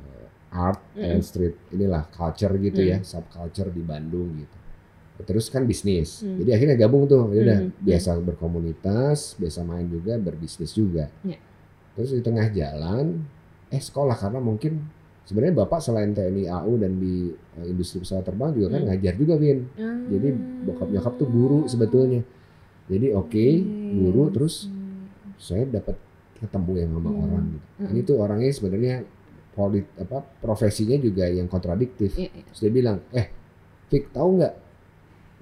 art 0.52 0.80
Mm-mm. 0.92 1.08
and 1.08 1.22
street 1.22 1.56
inilah 1.70 2.04
culture 2.10 2.52
gitu 2.54 2.76
Mm. 2.78 2.88
ya 2.88 2.98
subculture 3.00 3.68
di 3.68 3.80
Bandung 3.80 4.36
gitu 4.36 4.56
terus 5.22 5.48
kan 5.48 5.64
bisnis 5.64 6.20
Mm. 6.20 6.36
jadi 6.44 6.50
akhirnya 6.52 6.76
gabung 6.76 7.06
tuh 7.06 7.32
ya 7.32 7.40
udah 7.40 7.58
Mm. 7.62 7.70
biasa 7.80 8.10
berkomunitas 8.20 9.38
biasa 9.38 9.62
main 9.62 9.86
juga 9.86 10.18
berbisnis 10.18 10.72
juga 10.72 11.08
Ya. 11.22 11.40
terus 11.94 12.10
di 12.10 12.20
tengah 12.20 12.50
jalan 12.50 13.24
eh 13.68 13.80
sekolah 13.80 14.12
karena 14.12 14.36
mungkin 14.38 14.82
sebenarnya 15.24 15.56
bapak 15.56 15.80
selain 15.80 16.12
TNI 16.12 16.52
AU 16.52 16.76
dan 16.76 16.98
di 16.98 17.32
industri 17.64 18.02
pesawat 18.02 18.26
terbang 18.26 18.52
juga 18.52 18.76
kan 18.76 18.82
Mm. 18.82 18.88
ngajar 18.90 19.14
juga 19.16 19.34
Vin 19.36 19.58
jadi 20.10 20.28
bokap 20.62 20.88
nyokap 20.90 21.14
tuh 21.16 21.28
guru 21.28 21.60
sebetulnya 21.64 22.20
jadi 22.86 23.06
oke 23.12 23.44
guru 23.92 24.30
terus 24.30 24.66
saya 25.36 25.64
dapat 25.64 25.96
ketemu 26.36 26.72
yang 26.76 26.90
sama 26.92 27.08
Hmm. 27.08 27.22
orang 27.22 27.44
gitu. 27.48 27.66
Hmm. 27.78 27.88
Ini 27.88 28.00
tuh 28.02 28.16
orangnya 28.18 28.50
sebenarnya 28.50 28.94
polit 29.52 29.86
apa 29.96 30.18
profesinya 30.38 30.96
juga 30.96 31.24
yang 31.24 31.46
kontradiktif. 31.46 32.14
Iya, 32.14 32.30
iya. 32.30 32.42
Terus 32.48 32.60
dia 32.60 32.72
bilang, 32.72 32.98
eh, 33.10 33.26
Fik 33.86 34.10
tahu 34.10 34.40
nggak 34.40 34.54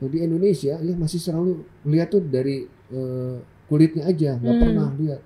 di 0.03 0.19
Indonesia 0.19 0.75
ya 0.75 0.95
masih 0.95 1.17
selalu 1.17 1.63
lihat 1.85 2.11
tuh 2.11 2.21
dari 2.21 2.65
eh, 2.91 3.37
kulitnya 3.65 4.03
aja, 4.05 4.35
nggak 4.35 4.51
Hmm. 4.51 4.63
pernah 4.63 4.89
lihat. 4.93 5.21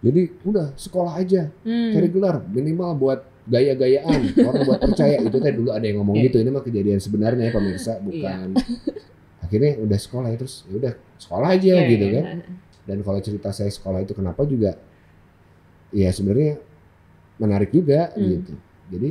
Jadi 0.00 0.20
udah 0.42 0.66
sekolah 0.74 1.12
aja, 1.14 1.48
Hmm. 1.62 1.92
cari 1.92 2.08
gelar 2.08 2.42
minimal 2.44 2.90
buat 2.94 3.20
gaya-gayaan, 3.46 4.20
orang 4.38 4.62
buat 4.64 4.80
percaya 4.82 5.16
itu 5.22 5.38
kan 5.38 5.52
dulu 5.52 5.70
ada 5.70 5.82
yang 5.82 6.00
ngomong 6.00 6.16
Iya. 6.16 6.24
gitu. 6.26 6.36
Ini 6.38 6.50
mah 6.50 6.62
kejadian 6.62 6.98
sebenarnya 6.98 7.46
ya 7.46 7.52
pemirsa, 7.52 7.92
bukan. 8.00 8.46
Akhirnya 9.50 9.72
udah 9.80 9.98
sekolah 9.98 10.28
ya 10.28 10.36
terus 10.38 10.62
ya 10.64 10.78
udah 10.78 10.92
sekolah 11.18 11.48
aja 11.50 11.74
Iya, 11.74 11.90
gitu 11.90 12.06
iya. 12.06 12.14
kan 12.14 12.24
dan 12.80 12.98
kalau 13.02 13.18
cerita 13.18 13.50
saya 13.50 13.66
sekolah 13.68 13.98
itu 14.00 14.14
kenapa 14.14 14.46
juga 14.46 14.78
ya 15.90 16.08
sebenarnya 16.08 16.62
menarik 17.36 17.70
juga 17.70 18.12
Hmm. 18.12 18.30
gitu 18.30 18.54
jadi 18.88 19.08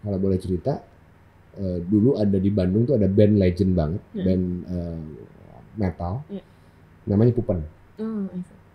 kalau 0.00 0.18
boleh 0.18 0.38
cerita 0.38 0.86
eh, 1.52 1.78
dulu 1.82 2.14
ada 2.14 2.34
di 2.36 2.48
Bandung 2.48 2.84
tuh 2.84 2.94
ada 2.94 3.06
band 3.06 3.34
legend 3.36 3.72
banget 3.72 4.02
Hmm. 4.08 4.22
band 4.22 4.44
eh, 4.64 5.00
metal 5.74 6.14
Iya. 6.28 6.42
namanya 7.04 7.32
Pupen 7.32 7.58
Oh, 7.98 8.24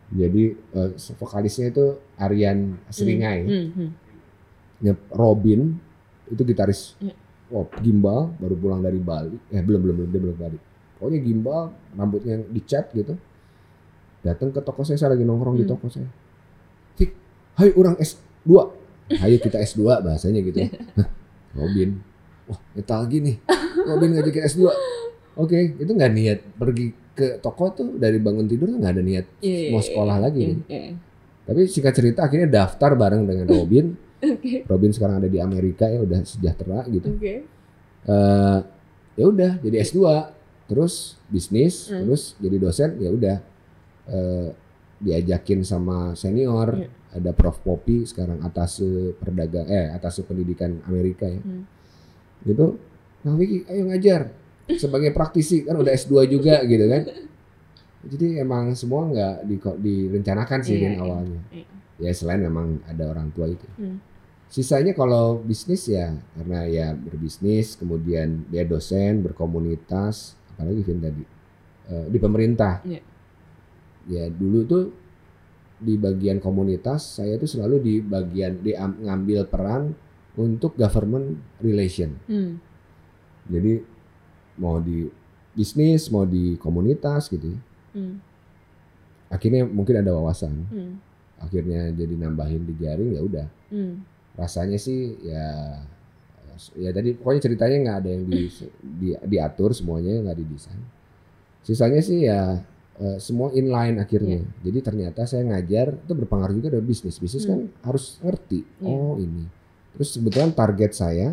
jadi 0.10 0.44
eh, 0.54 0.90
vokalisnya 1.16 1.68
itu 1.70 1.86
Aryan 2.16 2.76
Seringai 2.88 3.40
Hmm, 3.44 3.68
hmm. 3.72 3.90
Ya, 4.80 4.94
Robin 5.10 5.74
itu 6.28 6.42
gitaris 6.44 6.94
Iya. 7.00 7.16
oh, 7.50 7.66
gimbal 7.80 8.30
baru 8.38 8.56
pulang 8.56 8.80
dari 8.80 9.00
Bali 9.00 9.40
eh 9.50 9.60
belum 9.60 9.80
belum 9.82 9.96
belum 9.98 10.10
dia 10.10 10.22
belum 10.22 10.38
Bali 10.38 10.58
pokoknya 10.98 11.20
gimbal 11.20 11.62
rambutnya 11.94 12.42
dicat 12.48 12.90
gitu 12.92 13.14
datang 14.20 14.50
ke 14.50 14.60
toko 14.60 14.82
saya 14.82 14.98
saya 14.98 15.14
lagi 15.14 15.24
nongkrong 15.24 15.56
di 15.56 15.64
Hmm. 15.64 15.72
toko 15.72 15.88
saya 15.88 16.10
Fik 16.94 17.12
hai 17.56 17.70
orang 17.72 17.96
S2 17.96 18.50
ayo 19.16 19.36
kita 19.38 19.58
S2 19.58 19.82
bahasanya 20.02 20.42
gitu 20.42 20.58
ya. 20.60 20.70
Hah, 20.96 21.08
Robin 21.56 22.02
wah 22.44 22.60
metal 22.74 23.02
gini 23.06 23.38
Robin 23.80 24.10
ngajakin 24.12 24.44
S2 24.48 24.62
oke 25.42 25.58
itu 25.78 25.92
nggak 25.92 26.12
niat 26.12 26.40
pergi 26.56 26.86
ke 27.14 27.38
toko 27.38 27.72
tuh 27.72 27.88
dari 27.96 28.18
bangun 28.18 28.46
tidur 28.46 28.68
tuh 28.68 28.78
nggak 28.78 28.94
ada 28.94 29.02
niat 29.02 29.26
Iya, 29.40 29.70
mau 29.70 29.80
iya, 29.80 29.86
sekolah 29.86 30.16
iya, 30.16 30.24
lagi 30.24 30.40
iya, 30.40 30.50
kan? 30.50 30.60
iya. 30.68 30.92
tapi 31.44 31.60
singkat 31.66 31.94
cerita 31.94 32.20
akhirnya 32.24 32.50
daftar 32.52 32.92
bareng 32.94 33.24
dengan 33.24 33.46
Robin 33.48 33.86
Oke, 34.18 34.66
Robin 34.66 34.90
sekarang 34.90 35.22
ada 35.22 35.30
di 35.30 35.38
Amerika 35.38 35.86
ya 35.86 36.02
udah 36.02 36.26
sejahtera 36.26 36.82
gitu. 36.90 37.06
oke. 37.08 37.34
Eh 38.04 38.60
ya 39.14 39.26
udah 39.26 39.62
jadi 39.62 39.78
S2, 39.84 39.98
terus 40.68 41.16
bisnis, 41.28 41.88
Hmm. 41.88 42.04
terus 42.06 42.36
jadi 42.38 42.58
dosen 42.58 42.90
ya 43.00 43.10
udah 43.10 43.38
eh 44.08 44.48
diajakin 44.98 45.62
sama 45.62 46.14
senior, 46.14 46.74
Iya. 46.74 46.90
ada 47.14 47.32
Prof 47.32 47.62
Popi 47.62 48.02
sekarang 48.04 48.42
atas 48.42 48.82
perdagang 49.16 49.66
eh 49.66 49.90
atas 49.90 50.20
pendidikan 50.22 50.82
Amerika 50.86 51.26
ya. 51.26 51.38
Hmm. 51.38 51.64
Gitu. 52.42 52.78
Nah, 53.24 53.34
Wiki 53.34 53.66
ayo 53.68 53.90
ngajar 53.90 54.32
sebagai 54.74 55.12
praktisi 55.12 55.64
kan 55.64 55.76
udah 55.76 55.92
S2 55.92 56.26
juga 56.28 56.62
gitu 56.72 56.86
kan. 56.88 57.04
Jadi 58.08 58.40
emang 58.40 58.72
semua 58.74 59.10
nggak 59.10 59.36
di, 59.44 59.56
direncanakan 59.58 60.60
sih 60.62 60.78
Iya, 60.78 60.82
Rin, 60.82 60.94
iya. 60.94 61.02
awalnya. 61.02 61.42
Iya. 61.52 61.66
Ya 61.98 62.12
selain 62.14 62.42
memang 62.42 62.80
ada 62.86 63.04
orang 63.06 63.34
tua 63.34 63.50
itu. 63.50 63.66
Hmm. 63.76 63.98
Sisanya 64.48 64.96
kalau 64.96 65.44
bisnis 65.44 65.92
ya 65.92 66.16
karena 66.34 66.64
ya 66.66 66.88
berbisnis, 66.96 67.76
kemudian 67.76 68.48
dia 68.48 68.64
dosen, 68.64 69.20
berkomunitas, 69.20 70.37
apalagi 70.58 70.82
Vin 70.82 71.00
tadi 71.00 71.24
eh, 71.94 72.06
di 72.10 72.18
pemerintah. 72.18 72.82
Iya. 72.82 73.02
Ya 74.08 74.24
dulu 74.34 74.60
tuh 74.66 74.84
di 75.78 75.94
bagian 75.94 76.42
komunitas 76.42 77.22
saya 77.22 77.38
tuh 77.38 77.46
selalu 77.46 77.76
di 77.78 77.94
bagian 78.02 78.58
di 78.66 78.74
ngambil 78.74 79.46
peran 79.46 79.94
untuk 80.34 80.74
government 80.74 81.38
relation. 81.62 82.18
Hmm. 82.26 82.58
Jadi 83.46 83.86
mau 84.58 84.82
di 84.82 85.06
bisnis, 85.54 86.10
mau 86.10 86.26
di 86.26 86.58
komunitas 86.58 87.30
gitu. 87.30 87.54
Hmm. 87.94 88.18
Akhirnya 89.30 89.70
mungkin 89.70 90.02
ada 90.02 90.18
wawasan. 90.18 90.54
Hmm. 90.74 90.94
Akhirnya 91.38 91.94
jadi 91.94 92.18
nambahin 92.18 92.66
di 92.66 92.74
jaring 92.82 93.14
ya 93.14 93.22
udah. 93.22 93.48
Hmm. 93.68 94.02
rasanya 94.38 94.78
sih 94.78 95.18
ya 95.26 95.82
ya 96.76 96.90
tadi 96.92 97.14
pokoknya 97.16 97.42
ceritanya 97.42 97.78
nggak 97.84 97.98
ada 98.04 98.10
yang 98.10 98.24
di, 98.28 98.42
di 98.82 99.08
diatur 99.16 99.72
semuanya 99.72 100.20
nggak 100.26 100.38
didesain. 100.38 100.84
Sisanya 101.64 102.02
sih 102.04 102.28
ya 102.28 102.62
eh, 103.00 103.18
semua 103.22 103.54
inline 103.54 104.02
akhirnya. 104.02 104.44
Jadi 104.62 104.80
ternyata 104.84 105.24
saya 105.24 105.46
ngajar 105.46 105.96
itu 105.96 106.14
berpengaruh 106.14 106.56
juga 106.58 106.74
dengan 106.76 106.88
bisnis. 106.88 107.18
Bisnis 107.22 107.46
kan 107.46 107.70
harus 107.86 108.18
ngerti 108.22 108.66
Iya. 108.82 108.90
oh 108.90 109.16
ini. 109.22 109.46
Terus 109.98 110.10
kebetulan 110.20 110.52
target 110.54 110.92
saya 110.94 111.28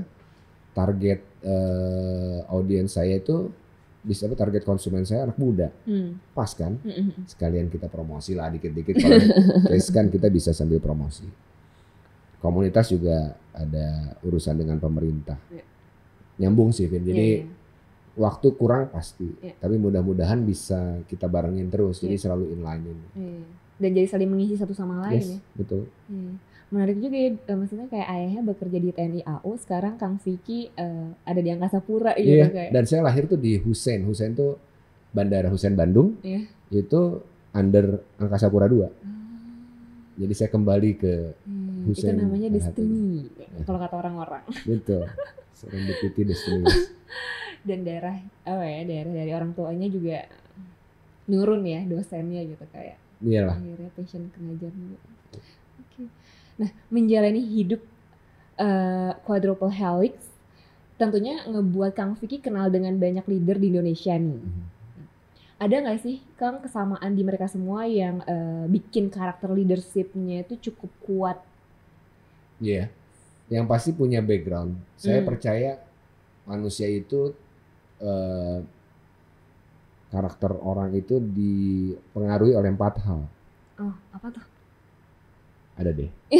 target 0.74 1.20
eh, 1.42 2.38
audiens 2.50 2.90
saya 2.90 3.18
itu 3.18 3.50
bisa 4.04 4.28
apa, 4.28 4.36
target 4.36 4.68
konsumen 4.68 5.08
saya 5.08 5.24
anak 5.24 5.40
muda. 5.40 5.72
Hmm. 5.88 6.20
pas 6.36 6.52
kan? 6.52 6.76
Hmm, 6.76 6.92
hmm, 6.92 7.10
hmm. 7.14 7.24
sekalian 7.24 7.66
kita 7.72 7.88
promosi 7.88 8.36
lah 8.36 8.52
dikit-dikit. 8.52 9.00
Kalau 9.00 9.16
case 9.72 9.88
kan 9.88 10.12
kita 10.12 10.28
bisa 10.28 10.52
sambil 10.52 10.82
promosi 10.82 11.24
komunitas 12.44 12.92
juga 12.92 13.16
ada 13.50 13.86
urusan 14.20 14.52
dengan 14.54 14.76
pemerintah 14.76 15.40
Iya. 15.48 15.64
nyambung 16.38 16.68
sih 16.68 16.84
Vin 16.84 17.00
jadi 17.02 17.16
Iya, 17.16 17.36
iya. 17.40 17.52
waktu 18.14 18.52
kurang 18.52 18.90
pasti 18.90 19.32
Iya. 19.40 19.56
tapi 19.56 19.74
mudah-mudahan 19.76 20.44
bisa 20.44 21.00
kita 21.04 21.24
barengin 21.24 21.66
terus 21.66 21.98
jadi 21.98 22.14
Iya. 22.14 22.22
selalu 22.22 22.44
inline 22.52 22.84
ini 22.84 23.06
Iya. 23.16 23.42
Dan 23.74 23.90
jadi 23.90 24.06
saling 24.06 24.28
mengisi 24.28 24.54
satu 24.54 24.70
sama 24.70 25.02
lain 25.02 25.16
yes 25.16 25.28
ya. 25.30 25.38
betul 25.56 25.88
Iya. 26.06 26.32
Menarik 26.64 26.98
juga 26.98 27.14
ya, 27.14 27.30
eh, 27.30 27.54
maksudnya 27.54 27.86
kayak 27.86 28.08
ayahnya 28.08 28.42
bekerja 28.42 28.78
di 28.78 28.90
TNI 28.90 29.20
AU, 29.22 29.50
sekarang 29.56 29.94
Kang 29.94 30.18
Vicky 30.18 30.68
eh, 30.70 31.06
ada 31.22 31.38
di 31.38 31.46
Angkasa 31.48 31.78
Pura 31.78 32.12
gitu 32.14 32.34
iya 32.34 32.50
kayak. 32.50 32.70
dan 32.70 32.82
saya 32.84 33.00
lahir 33.00 33.24
tuh 33.24 33.38
di 33.38 33.56
Husein 33.56 34.02
Husein 34.02 34.34
tuh 34.34 34.58
Bandara 35.08 35.46
Husein 35.46 35.72
Bandung 35.72 36.18
Iya. 36.20 36.44
itu 36.72 37.22
under 37.50 38.02
Angkasa 38.16 38.46
Pura 38.48 38.66
2 38.66 38.82
Ah, 38.82 38.90
jadi 40.16 40.32
saya 40.32 40.50
kembali 40.50 40.90
ke 40.94 41.14
hmm, 41.40 41.63
itu 41.84 42.00
Hussein 42.00 42.16
namanya 42.16 42.48
Farhati. 42.48 42.56
destiny 42.56 43.14
kalau 43.68 43.78
kata 43.78 43.94
orang-orang. 44.00 44.44
gitu 44.64 44.98
serendipity 45.52 46.22
destiny 46.24 46.64
Dan 47.68 47.80
daerah 47.80 48.20
apa 48.44 48.60
ya, 48.60 48.84
daerah 48.84 49.12
dari 49.12 49.32
orang 49.32 49.56
tuanya 49.56 49.88
juga 49.88 50.28
nurun 51.24 51.64
ya 51.64 51.80
dosennya 51.88 52.44
gitu 52.44 52.64
kayak 52.68 53.00
iyalah 53.24 53.56
akhirnya 53.56 53.88
passion 53.96 54.28
pengajar 54.36 54.68
juga. 54.68 55.00
Oke. 55.80 56.04
Nah, 56.60 56.70
menjalani 56.92 57.40
hidup 57.40 57.80
eh, 58.60 59.12
quadruple 59.24 59.72
helix 59.72 60.20
tentunya 61.00 61.42
ngebuat 61.48 61.96
Kang 61.96 62.14
Vicky 62.20 62.38
kenal 62.38 62.70
dengan 62.70 62.94
banyak 63.00 63.24
leader 63.26 63.56
di 63.58 63.72
Indonesia 63.72 64.14
nih. 64.14 64.38
Mhm. 64.44 64.64
Ada 65.64 65.76
nggak 65.80 66.00
sih 66.04 66.20
Kang 66.36 66.60
kesamaan 66.60 67.16
di 67.16 67.22
mereka 67.24 67.48
semua 67.48 67.88
yang 67.88 68.20
eh, 68.28 68.68
bikin 68.68 69.08
karakter 69.08 69.48
leadershipnya 69.48 70.44
itu 70.44 70.70
cukup 70.70 70.92
kuat? 71.00 71.38
Iya. 72.64 72.88
Yang 73.52 73.64
pasti 73.68 73.90
punya 73.92 74.24
background. 74.24 74.80
Saya 74.96 75.20
Hmm. 75.20 75.28
percaya 75.28 75.70
manusia 76.44 76.88
itu 76.88 77.36
eh, 78.00 78.58
karakter 80.08 80.52
orang 80.60 80.92
itu 80.92 81.16
dipengaruhi 81.18 82.54
oleh 82.54 82.70
empat 82.72 82.94
hal. 83.04 83.20
Oh, 83.76 83.94
apa 84.12 84.26
tuh? 84.30 84.44
Ada 85.74 85.90
deh. 85.90 86.10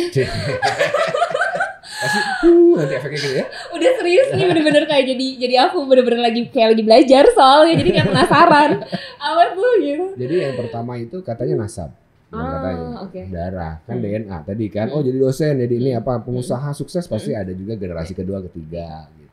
Pasti 1.95 2.21
uh, 2.21 2.75
nanti 2.77 2.95
efeknya 2.97 3.17
gitu 3.19 3.35
ya. 3.39 3.45
Udah 3.73 3.91
serius 3.97 4.29
nih 4.35 4.45
bener-bener 4.45 4.85
kayak 4.85 5.05
jadi 5.15 5.27
jadi 5.41 5.55
aku 5.69 5.89
bener-bener 5.89 6.21
lagi 6.21 6.41
kayak 6.53 6.77
lagi 6.77 6.83
belajar 6.85 7.25
soalnya 7.33 7.75
jadi 7.81 7.91
kayak 7.97 8.09
penasaran. 8.13 8.71
apa 9.31 9.43
tuh 9.57 9.73
gitu? 9.81 10.07
Jadi 10.21 10.35
yang 10.43 10.55
pertama 10.59 10.93
itu 11.01 11.17
katanya 11.25 11.65
nasab. 11.65 11.95
Katanya. 12.35 12.85
Ah, 12.91 12.99
oke. 13.03 13.21
Darah 13.29 13.75
kan 13.81 13.95
Hmm. 13.95 14.05
DNA 14.05 14.39
tadi 14.43 14.67
kan. 14.69 14.87
Hmm. 14.89 14.95
Oh 14.95 15.03
jadi 15.03 15.19
dosen, 15.19 15.55
jadi 15.57 15.75
ini 15.75 15.91
Hmm. 15.91 16.01
apa 16.01 16.13
pengusaha 16.21 16.71
sukses 16.73 17.05
pasti 17.05 17.33
ada 17.33 17.51
juga 17.51 17.75
generasi 17.75 18.13
kedua, 18.13 18.43
ketiga 18.43 19.07
gitu. 19.13 19.31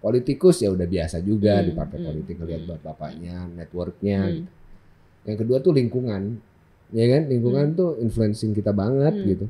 Politikus 0.00 0.60
ya 0.60 0.68
udah 0.68 0.84
biasa 0.84 1.18
juga 1.20 1.58
di 1.58 1.70
Hmm. 1.70 1.78
partai 1.78 1.98
Hmm. 1.98 2.06
politik 2.06 2.36
lihat 2.38 2.62
bapaknya, 2.78 3.36
networknya. 3.48 4.18
Hmm. 4.20 4.34
gitu. 4.36 4.50
Yang 5.24 5.36
kedua 5.40 5.56
tuh 5.58 5.72
lingkungan, 5.72 6.22
ya 6.90 7.06
kan? 7.08 7.22
Lingkungan 7.26 7.66
tuh 7.72 7.96
influencing 7.98 8.52
kita 8.52 8.70
banget 8.70 9.14
Hmm. 9.14 9.26
gitu. 9.26 9.46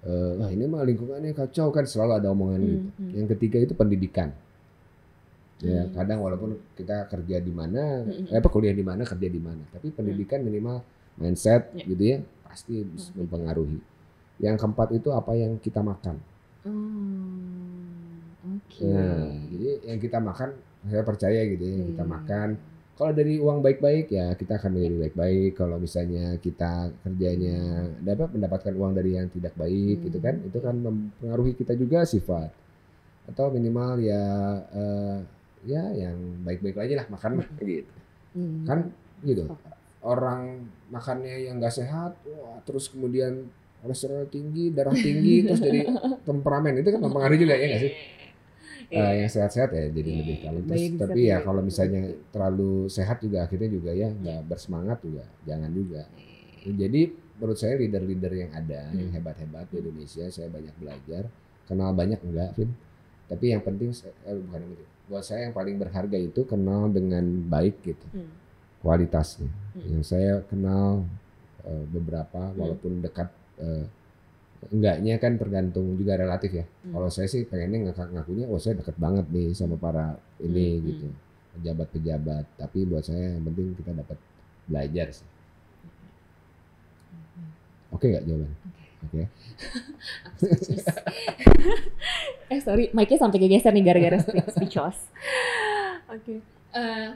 Eh, 0.00 0.32
wah 0.34 0.48
ini 0.48 0.64
mah 0.64 0.80
lingkungannya 0.80 1.32
kacau 1.32 1.68
kan 1.68 1.84
selalu 1.84 2.12
ada 2.16 2.28
omongan 2.28 2.56
Hmm, 2.56 2.68
gitu. 2.70 2.88
hmm. 2.96 3.10
Yang 3.16 3.26
ketiga 3.36 3.58
itu 3.60 3.74
pendidikan. 3.74 4.32
Ya 5.60 5.84
Hmm. 5.84 5.92
kadang 5.92 6.24
walaupun 6.24 6.56
kita 6.72 7.04
kerja 7.06 7.36
di 7.36 7.52
mana, 7.52 8.00
Hmm. 8.00 8.24
eh, 8.26 8.36
apa 8.36 8.48
kuliah 8.48 8.72
di 8.72 8.80
mana, 8.80 9.04
kerja 9.04 9.28
di 9.28 9.36
mana, 9.36 9.60
tapi 9.68 9.92
pendidikan 9.92 10.40
minimal 10.40 10.80
mindset 11.20 11.70
Ya. 11.76 11.84
gitu 11.86 12.02
ya 12.02 12.18
pasti 12.42 12.82
bisa 12.82 13.12
Hmm. 13.12 13.22
mempengaruhi. 13.22 13.78
Yang 14.40 14.56
keempat 14.58 14.88
itu 14.90 15.08
apa 15.12 15.32
yang 15.36 15.60
kita 15.60 15.84
makan. 15.84 16.16
Hmm, 16.64 18.24
oke. 18.58 18.88
Nah, 18.88 19.28
jadi 19.52 19.68
yang 19.86 19.98
kita 20.00 20.18
makan 20.18 20.48
saya 20.80 21.02
percaya 21.04 21.40
gitu 21.46 21.62
ya, 21.62 21.74
yang 21.84 21.88
kita 21.92 22.04
Iya. 22.04 22.10
makan 22.10 22.48
kalau 22.96 23.12
dari 23.12 23.40
uang 23.40 23.64
baik-baik 23.64 24.12
ya 24.12 24.32
kita 24.34 24.60
akan 24.60 24.76
menjadi 24.76 24.96
baik-baik. 25.08 25.50
Kalau 25.56 25.76
misalnya 25.76 26.36
kita 26.36 26.92
kerjanya 27.00 27.56
dapat 28.00 28.28
mendapatkan 28.32 28.74
uang 28.76 28.92
dari 28.92 29.16
yang 29.16 29.28
tidak 29.28 29.56
baik 29.56 29.96
Hmm. 30.00 30.04
gitu 30.08 30.18
kan, 30.20 30.34
itu 30.40 30.58
kan 30.58 30.74
mempengaruhi 30.76 31.52
kita 31.54 31.72
juga 31.76 32.04
sifat. 32.04 32.52
Atau 33.24 33.52
minimal 33.52 34.00
ya 34.00 34.24
eh, 34.68 35.18
ya 35.64 35.82
yang 35.92 36.16
baik-baik 36.42 36.76
aja 36.76 37.04
lah 37.04 37.06
makan 37.08 37.40
lah 37.40 37.48
gitu. 37.60 37.92
Hmm. 38.36 38.64
Kan 38.64 38.78
gitu. 39.22 39.48
Orang 40.00 40.40
makannya 40.88 41.44
yang 41.44 41.60
nggak 41.60 41.76
sehat, 41.76 42.16
wah 42.24 42.56
terus 42.64 42.88
kemudian 42.88 43.52
kolesterol 43.80 44.24
tinggi, 44.26 44.72
darah 44.72 44.96
tinggi, 45.06 45.44
terus 45.44 45.60
jadi 45.60 45.84
temperamen 46.22 46.80
itu 46.80 46.88
kan 46.88 47.00
mempengaruhi 47.00 47.38
juga 47.38 47.54
ya 47.54 47.66
nggak 47.68 47.82
sih? 47.82 47.92
Iya. 48.90 48.98
Eh, 48.98 49.14
yang 49.22 49.30
sehat-sehat 49.30 49.70
ya 49.70 49.86
jadi 49.86 50.08
Iya, 50.10 50.18
lebih 50.18 50.34
iya. 50.34 50.42
kalau 50.42 50.60
Baik 50.60 50.66
terus 50.66 50.98
tapi 50.98 51.20
ya 51.22 51.36
kalau 51.40 51.60
misalnya 51.62 52.00
terlalu 52.28 52.72
sehat 52.88 53.22
juga 53.22 53.46
akhirnya 53.46 53.70
juga 53.70 53.90
ya 53.92 54.08
nggak 54.10 54.40
bersemangat 54.50 54.98
juga 54.98 55.24
jangan 55.46 55.70
juga 55.70 56.02
jadi 56.60 57.00
menurut 57.38 57.54
saya 57.54 57.78
leader-leader 57.78 58.32
yang 58.34 58.50
ada 58.50 58.90
yang 58.90 59.08
Hmm. 59.08 59.14
hebat-hebat 59.14 59.70
di 59.70 59.78
Indonesia 59.78 60.26
saya 60.26 60.50
banyak 60.50 60.74
belajar 60.74 61.22
kenal 61.70 61.94
banyak 61.94 62.18
enggak 62.18 62.50
Vin 62.58 62.74
tapi 63.30 63.54
yang 63.54 63.62
penting 63.62 63.94
eh, 63.94 64.34
bukan 64.34 64.58
yang 64.58 64.74
penting 64.74 64.88
buat 65.06 65.22
saya 65.22 65.40
yang 65.46 65.54
paling 65.54 65.76
berharga 65.78 66.18
itu 66.18 66.40
kenal 66.42 66.90
dengan 66.90 67.24
baik 67.46 67.78
gitu 67.86 68.06
Hmm. 68.10 68.39
Kualitasnya. 68.80 69.48
Hmm. 69.70 69.86
yang 69.86 70.02
saya 70.02 70.42
kenal 70.44 71.04
eh, 71.62 71.84
beberapa 71.86 72.50
walaupun 72.52 73.00
dekat 73.00 73.28
eh, 73.58 73.84
enggaknya 74.66 75.16
kan 75.16 75.36
tergantung 75.36 75.94
juga 75.94 76.14
relatif 76.14 76.50
ya. 76.52 76.64
Hmm. 76.64 76.92
kalau 76.92 77.08
saya 77.08 77.24
sih 77.24 77.44
pengennya 77.44 77.88
ngak 77.88 78.08
ngakunya 78.10 78.44
oh 78.44 78.56
saya 78.56 78.76
deket 78.76 78.96
banget 78.96 79.24
nih 79.28 79.52
sama 79.52 79.76
para 79.76 80.16
ini 80.38 80.66
Hmm, 80.74 80.84
gitu. 80.86 81.06
Pejabat-pejabat. 81.50 82.44
Tapi 82.56 82.78
buat 82.84 83.02
saya 83.02 83.34
yang 83.34 83.44
penting 83.44 83.74
kita 83.74 83.90
dapat 83.92 84.14
belajar 84.64 85.06
sih. 85.10 85.26
Oke 87.90 88.06
nggak 88.06 88.22
jawaban? 88.22 88.52
Oke. 89.02 89.22
Eh 92.46 92.58
sorry, 92.58 92.90
mic-nya 92.90 93.18
sampai 93.20 93.38
kegeser 93.38 93.70
nih 93.70 93.84
gara-gara 93.84 94.18
spe- 94.18 94.50
speechless. 94.50 94.98
Oke. 96.08 96.42
Eh, 96.72 97.08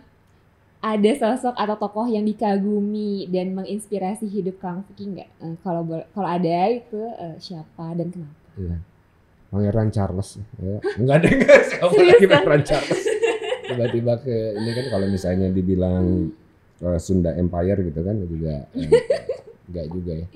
ada 0.84 1.10
sosok 1.16 1.56
atau 1.56 1.76
tokoh 1.80 2.04
yang 2.04 2.28
dikagumi 2.28 3.24
dan 3.32 3.56
menginspirasi 3.56 4.28
hidup 4.28 4.60
Kang 4.60 4.84
Vicky 4.84 5.08
nggak? 5.08 5.30
Eh, 5.40 5.56
kalau 5.64 5.88
kalau 6.12 6.28
ada 6.28 6.68
itu 6.68 7.00
eh, 7.00 7.40
siapa 7.40 7.96
dan 7.96 8.12
kenapa? 8.12 8.36
Iya. 8.60 8.76
Pangeran 9.48 9.88
Charles 9.94 10.42
ya. 10.58 10.76
enggak 11.00 11.16
ada 11.24 11.28
enggak 11.30 11.60
siapa 11.72 11.94
lagi? 11.94 12.26
Pangeran 12.28 12.62
Charles 12.66 13.02
tiba-tiba 13.64 14.12
ke 14.20 14.36
ini 14.60 14.70
kan 14.76 14.86
kalau 14.92 15.06
misalnya 15.08 15.48
dibilang 15.48 16.28
eh, 16.84 16.98
Sunda 17.00 17.32
Empire 17.32 17.80
gitu 17.80 18.00
kan 18.04 18.16
juga 18.28 18.68
eh, 18.76 18.88
enggak 19.72 19.86
juga 19.88 20.12
ya 20.20 20.26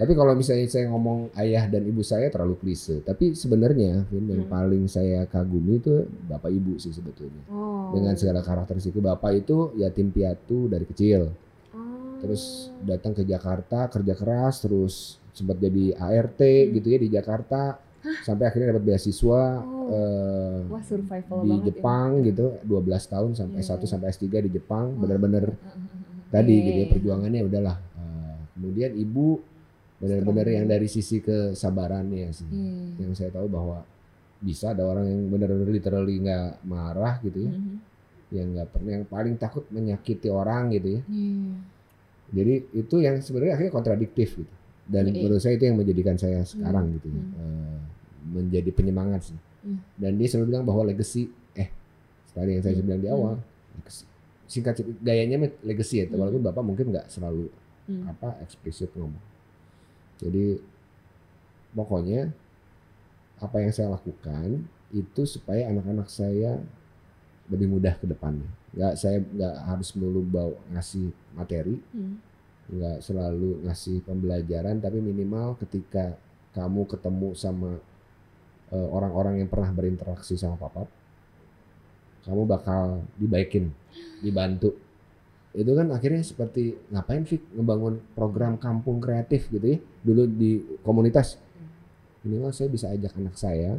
tapi 0.00 0.12
kalau 0.14 0.32
misalnya 0.32 0.64
saya 0.64 0.88
ngomong 0.88 1.28
ayah 1.36 1.68
dan 1.68 1.84
ibu 1.84 2.00
saya 2.00 2.26
terlalu 2.26 2.56
klise 2.56 3.00
tapi 3.00 3.32
sebenarnya 3.32 4.08
Vin, 4.08 4.24
yang 4.26 4.42
Hmm. 4.42 4.50
paling 4.50 4.84
saya 4.86 5.22
kagumi 5.24 5.76
itu 5.76 5.92
bapak 6.24 6.48
ibu 6.48 6.74
sih 6.74 6.88
sebetulnya 6.88 7.44
Oh. 7.46 7.92
dengan 7.92 8.16
segala 8.16 8.40
karakteristik 8.40 8.96
bapak 8.96 9.36
itu 9.38 9.76
yatim 9.76 10.08
piatu 10.08 10.66
dari 10.66 10.84
kecil 10.84 11.28
Oh. 11.70 12.16
terus 12.18 12.42
datang 12.80 13.12
ke 13.12 13.22
Jakarta 13.22 13.86
kerja 13.86 14.14
keras 14.14 14.60
terus 14.60 14.94
sempat 15.30 15.56
jadi 15.56 15.92
ART 15.94 16.40
Hmm. 16.40 16.72
gitu 16.74 16.86
ya 16.88 16.98
di 16.98 17.08
Jakarta 17.08 17.76
sampai 18.18 18.48
akhirnya 18.48 18.72
dapat 18.72 18.84
beasiswa 18.86 19.42
Oh. 19.60 19.92
eh, 19.92 20.60
Wah 20.66 20.80
survival 20.80 21.38
di 21.38 21.48
banget 21.50 21.64
Jepang 21.68 22.10
ya. 22.16 22.24
gitu 22.26 22.46
12 22.64 23.04
tahun 23.04 23.30
sampai 23.34 23.60
Iya. 23.60 23.68
1 23.68 23.84
sampai 23.84 24.08
S3 24.08 24.24
di 24.40 24.50
Jepang 24.50 24.96
benar-benar 24.96 25.44
Heeh. 25.44 26.32
tadi 26.32 26.54
Iya, 26.54 26.64
gitu 26.64 26.72
ya 26.72 26.80
iya. 26.80 26.92
perjuangannya 26.96 27.40
udahlah 27.44 27.76
Eh, 27.92 28.36
kemudian 28.54 28.92
ibu 28.94 29.44
benar-benar 30.00 30.46
yang 30.48 30.64
dari 30.64 30.88
sisi 30.88 31.20
kesabarannya 31.20 32.32
sih 32.32 32.48
Iya. 32.48 33.04
yang 33.04 33.12
saya 33.12 33.30
tahu 33.30 33.46
bahwa 33.46 33.84
bisa 34.40 34.72
ada 34.72 34.82
orang 34.82 35.04
yang 35.04 35.28
benar-benar 35.28 35.68
literally 35.68 36.16
nggak 36.18 36.64
marah 36.64 37.20
gitu 37.20 37.44
ya 37.44 37.52
Mhm. 37.52 37.76
yang 38.32 38.46
nggak 38.56 38.68
pernah 38.72 38.90
yang 38.96 39.04
paling 39.04 39.34
takut 39.36 39.68
menyakiti 39.68 40.26
orang 40.26 40.72
gitu 40.72 40.96
ya 40.96 41.02
Iya. 41.04 41.54
Jadi 42.30 42.54
itu 42.72 42.94
yang 42.96 43.18
sebenarnya 43.18 43.58
akhirnya 43.58 43.74
kontradiktif 43.74 44.38
gitu. 44.38 44.52
Dan 44.86 45.10
Iya. 45.10 45.18
menurut 45.18 45.42
saya 45.42 45.58
itu 45.58 45.66
yang 45.66 45.74
menjadikan 45.74 46.14
saya 46.14 46.40
sekarang 46.42 46.94
gitu 46.94 47.10
ya. 47.10 47.18
Hmm. 47.18 47.34
Eh, 47.34 47.78
menjadi 48.30 48.70
penyemangat 48.70 49.20
sih. 49.26 49.38
Hmm. 49.60 49.82
Dan 49.98 50.14
dia 50.14 50.30
selalu 50.30 50.46
bilang 50.48 50.62
bahwa 50.62 50.86
legacy 50.86 51.26
eh 51.52 51.68
tadi 52.30 52.54
yang 52.54 52.62
saya 52.62 52.78
Hmm. 52.78 52.86
bilang 52.86 53.00
di 53.00 53.08
awal 53.08 53.34
legacy. 53.74 54.06
singkat 54.46 54.78
gayanya 54.98 55.42
legacy 55.62 56.02
ya 56.02 56.06
Hmm. 56.06 56.18
walaupun 56.18 56.42
bapak 56.44 56.62
mungkin 56.62 56.86
nggak 56.90 57.06
selalu 57.06 57.50
Hmm. 57.86 58.06
apa 58.06 58.38
eksplisit 58.40 58.94
ngomong. 58.94 59.18
Jadi 60.20 60.60
pokoknya 61.72 62.28
apa 63.40 63.56
yang 63.64 63.72
saya 63.72 63.88
lakukan 63.88 64.68
itu 64.92 65.22
supaya 65.24 65.70
anak-anak 65.72 66.12
saya 66.12 66.60
lebih 67.48 67.66
mudah 67.66 67.96
ke 67.96 68.06
depannya. 68.06 68.46
Nggak 68.76 68.94
saya 69.00 69.18
nggak 69.24 69.56
harus 69.66 69.88
melulu 69.96 70.22
bawa 70.22 70.54
ngasih 70.76 71.10
materi, 71.34 71.80
Hmm. 71.90 72.20
nggak 72.70 72.98
selalu 73.02 73.64
ngasih 73.66 74.04
pembelajaran, 74.06 74.78
tapi 74.78 75.02
minimal 75.02 75.58
ketika 75.58 76.14
kamu 76.54 76.86
ketemu 76.86 77.28
sama 77.34 77.80
eh, 78.70 78.88
orang-orang 78.94 79.42
yang 79.42 79.50
pernah 79.50 79.74
berinteraksi 79.74 80.38
sama 80.38 80.54
papa, 80.54 80.86
kamu 82.22 82.42
bakal 82.46 83.02
dibaikin, 83.18 83.72
dibantu. 84.22 84.76
Itu 85.50 85.74
kan 85.74 85.90
akhirnya 85.90 86.22
seperti 86.22 86.78
ngapain 86.88 87.26
sih 87.26 87.42
ngebangun 87.52 87.98
program 88.14 88.54
kampung 88.54 89.02
kreatif 89.02 89.50
gitu 89.50 89.66
ya 89.66 89.78
dulu 90.00 90.22
di 90.24 90.62
komunitas. 90.80 91.36
Minimal 92.22 92.52
saya 92.52 92.68
bisa 92.68 92.86
ajak 92.88 93.16
anak 93.16 93.34
saya 93.34 93.74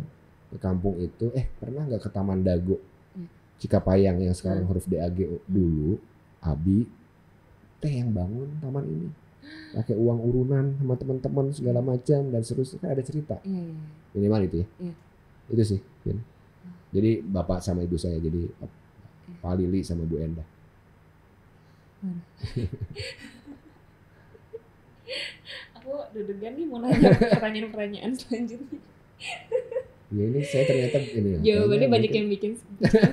ke 0.52 0.58
kampung 0.60 1.00
itu, 1.00 1.32
eh 1.32 1.48
pernah 1.56 1.88
nggak 1.88 2.02
ke 2.02 2.10
Taman 2.12 2.44
Dago, 2.44 2.76
Hmm. 3.12 3.28
Cikapayang 3.56 4.20
yang 4.20 4.36
sekarang 4.36 4.68
Hmm. 4.68 4.72
huruf 4.74 4.84
DAG 4.84 5.16
dulu, 5.46 5.96
Abi, 6.42 6.84
teh 7.80 7.94
yang 7.94 8.12
bangun 8.12 8.50
taman 8.60 8.84
ini, 8.84 9.08
pakai 9.72 9.96
uang 9.96 10.20
urunan 10.22 10.76
sama 10.76 10.96
teman-teman 10.98 11.46
segala 11.52 11.80
macam 11.80 12.20
dan 12.28 12.42
seterusnya 12.42 12.78
kan 12.80 12.90
ada 12.92 13.04
cerita 13.06 13.36
Iya, 13.42 13.62
iya. 13.64 13.84
minimal 14.12 14.42
itu 14.44 14.56
ya, 14.60 14.68
Iya. 14.82 14.94
itu 15.50 15.64
sih. 15.64 15.80
Jadi 16.92 17.24
bapak 17.24 17.64
sama 17.64 17.86
ibu 17.86 17.96
saya, 17.96 18.20
jadi 18.20 18.52
Pak 19.40 19.54
Lili 19.56 19.80
sama 19.82 20.04
Bu 20.04 20.20
Endah. 20.20 20.44
Aku 25.82 25.92
deg-degan 26.14 26.54
nih 26.58 26.66
mau 26.66 26.82
nanya 26.82 27.14
pertanyaan-pertanyaan 27.18 28.12
selanjutnya. 28.18 28.80
Ya 30.12 30.24
ini 30.28 30.44
saya 30.44 30.68
ternyata 30.68 30.98
ini 31.08 31.30
ya. 31.40 31.40
Jawabannya 31.40 31.88
banyak 31.88 32.12
yang 32.12 32.28
bikin 32.28 32.60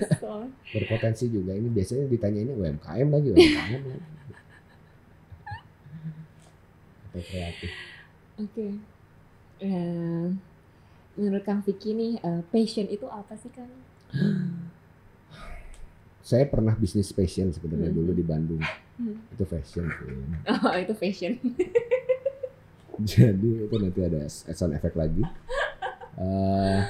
berpotensi 0.74 1.30
juga. 1.30 1.54
Ini 1.54 1.68
biasanya 1.70 2.10
ditanya 2.10 2.40
ini 2.42 2.52
UMKM 2.58 3.08
lagi, 3.12 3.28
UMKM 3.32 3.82
lagi. 3.86 4.02
Atau 7.08 7.22
kreatif. 7.22 7.70
Oke. 8.42 8.66
Eh, 9.58 10.26
menurut 11.14 11.42
Kang 11.46 11.62
Vicky 11.62 11.94
nih, 11.94 12.18
eh, 12.18 12.42
passion 12.50 12.86
itu 12.90 13.06
apa 13.06 13.34
sih 13.38 13.50
Kang? 13.54 13.70
Saya 16.28 16.44
pernah 16.44 16.76
bisnis 16.76 17.08
fashion 17.08 17.48
sebenarnya 17.48 17.88
Hmm. 17.88 17.96
dulu 17.96 18.12
di 18.12 18.20
Bandung. 18.20 18.60
Hmm. 19.00 19.16
Itu 19.32 19.48
fashion. 19.48 19.88
Oh, 20.60 20.76
itu 20.76 20.92
fashion. 20.92 21.40
Jadi 23.00 23.64
itu 23.64 23.74
nanti 23.78 24.00
ada 24.02 24.26
sound 24.28 24.74
effect 24.74 24.92
lagi. 24.92 25.22
Eh, 26.18 26.80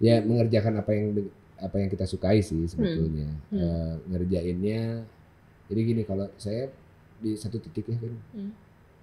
ya 0.00 0.24
mengerjakan 0.24 0.80
apa 0.80 0.90
yang 0.96 1.12
apa 1.60 1.76
yang 1.76 1.86
kita 1.86 2.08
sukai 2.08 2.40
sih 2.40 2.64
sebetulnya. 2.66 3.28
Hmm. 3.52 3.60
Eh, 3.60 3.94
ngerjainnya. 4.10 5.04
Jadi 5.70 5.80
gini 5.86 6.02
kalau 6.02 6.26
saya 6.34 6.72
di 7.20 7.36
satu 7.36 7.60
titik 7.60 7.86
ya 7.86 8.00
kan, 8.00 8.14
Hmm. 8.32 8.50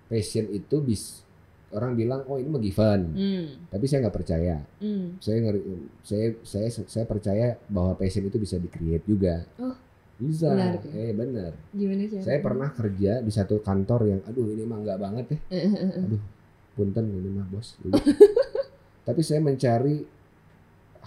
passion 0.10 0.50
itu 0.50 0.76
bis 0.82 1.22
orang 1.70 1.94
bilang 1.94 2.24
oh 2.26 2.36
ini 2.36 2.48
mah 2.48 2.60
given, 2.60 3.02
Hmm. 3.12 3.46
tapi 3.68 3.86
saya 3.86 4.08
nggak 4.08 4.16
percaya. 4.16 4.56
Hmm. 4.80 5.18
Saya 5.18 5.38
ngeri, 5.42 5.62
saya 6.00 6.26
saya 6.42 6.68
saya 6.72 7.04
percaya 7.04 7.60
bahwa 7.68 7.92
passion 7.94 8.24
itu 8.24 8.38
bisa 8.38 8.56
di-create 8.56 9.04
juga. 9.04 9.44
Oh, 9.58 9.76
bisa. 10.16 10.48
menarik 10.50 10.84
ya. 10.84 10.92
Eh 10.94 11.12
benar. 11.12 11.52
Gimana 11.70 12.04
sih? 12.06 12.20
Saya 12.20 12.40
pernah 12.40 12.70
kerja 12.70 13.20
di 13.20 13.30
satu 13.30 13.60
kantor 13.60 14.02
yang 14.08 14.22
aduh 14.24 14.48
ini 14.48 14.64
mah 14.64 14.80
nggak 14.80 14.98
banget 14.98 15.26
ya. 15.28 15.40
Aduh, 16.00 16.24
punten 16.74 17.06
ini 17.06 17.30
mah 17.30 17.46
bos. 17.48 17.76
dulu. 17.78 17.94
Tapi 19.08 19.22
saya 19.22 19.40
mencari 19.40 20.04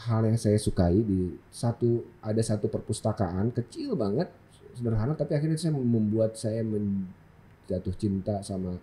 hal 0.00 0.24
yang 0.24 0.36
saya 0.36 0.56
sukai 0.56 0.96
di 0.96 1.36
satu 1.48 2.00
ada 2.20 2.40
satu 2.40 2.68
perpustakaan 2.68 3.52
kecil 3.52 3.92
banget, 3.92 4.32
sederhana 4.72 5.12
tapi 5.12 5.36
akhirnya 5.36 5.60
saya 5.60 5.76
membuat 5.76 6.40
saya 6.40 6.64
menjatuh 6.64 7.92
cinta 7.96 8.40
sama 8.40 8.80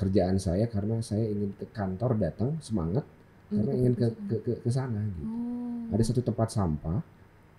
kerjaan 0.00 0.36
saya 0.36 0.64
karena 0.64 0.98
saya 1.00 1.22
ingin 1.22 1.52
ke 1.52 1.68
kantor 1.68 2.16
datang 2.16 2.56
semangat 2.58 3.04
karena 3.46 3.72
ingin 3.74 3.92
ke 3.92 4.06
ke 4.24 4.36
ke, 4.40 4.52
ke 4.58 4.70
sana 4.70 5.04
gitu. 5.04 5.22
Oh. 5.22 5.92
Ada 5.92 6.02
satu 6.06 6.22
tempat 6.22 6.48
sampah 6.48 7.04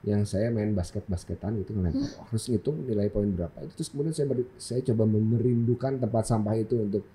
yang 0.01 0.25
saya 0.25 0.49
main 0.49 0.73
basket-basketan 0.73 1.61
gitu 1.61 1.77
ngelempar 1.77 2.09
oh, 2.17 2.25
harus 2.25 2.49
ngitung 2.49 2.81
nilai 2.81 3.05
poin 3.07 3.29
berapa 3.29 3.53
itu 3.61 3.73
terus 3.75 3.93
kemudian 3.93 4.09
saya 4.11 4.25
ber- 4.25 4.49
saya 4.57 4.81
coba 4.81 5.05
merindukan 5.05 5.93
tempat 5.95 6.23
sampah 6.25 6.57
itu 6.57 6.73
untuk 6.73 7.05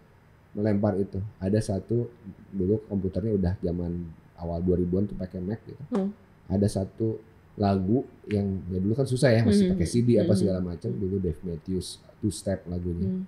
melempar 0.54 0.94
itu 0.94 1.18
ada 1.36 1.58
satu 1.58 2.06
dulu 2.48 2.78
komputernya 2.86 3.34
udah 3.34 3.52
zaman 3.58 4.06
awal 4.38 4.62
2000-an 4.62 5.02
tuh 5.04 5.18
pakai 5.18 5.42
Mac 5.42 5.58
gitu 5.66 5.82
Hmm. 5.90 6.14
ada 6.46 6.62
satu 6.64 7.18
lagu 7.56 8.06
yang 8.28 8.62
ya 8.68 8.78
dulu 8.78 8.94
kan 8.94 9.04
susah 9.04 9.32
ya 9.32 9.42
masih 9.42 9.66
Hmm. 9.66 9.72
pakai 9.74 9.88
CD 9.88 10.08
apa 10.16 10.30
Hmm. 10.30 10.38
segala 10.38 10.60
macam 10.62 10.90
dulu 10.92 11.18
Dave 11.18 11.42
Matthews 11.42 11.86
two 12.16 12.30
step 12.30 12.70
lagunya 12.70 13.10
Hmm. 13.10 13.26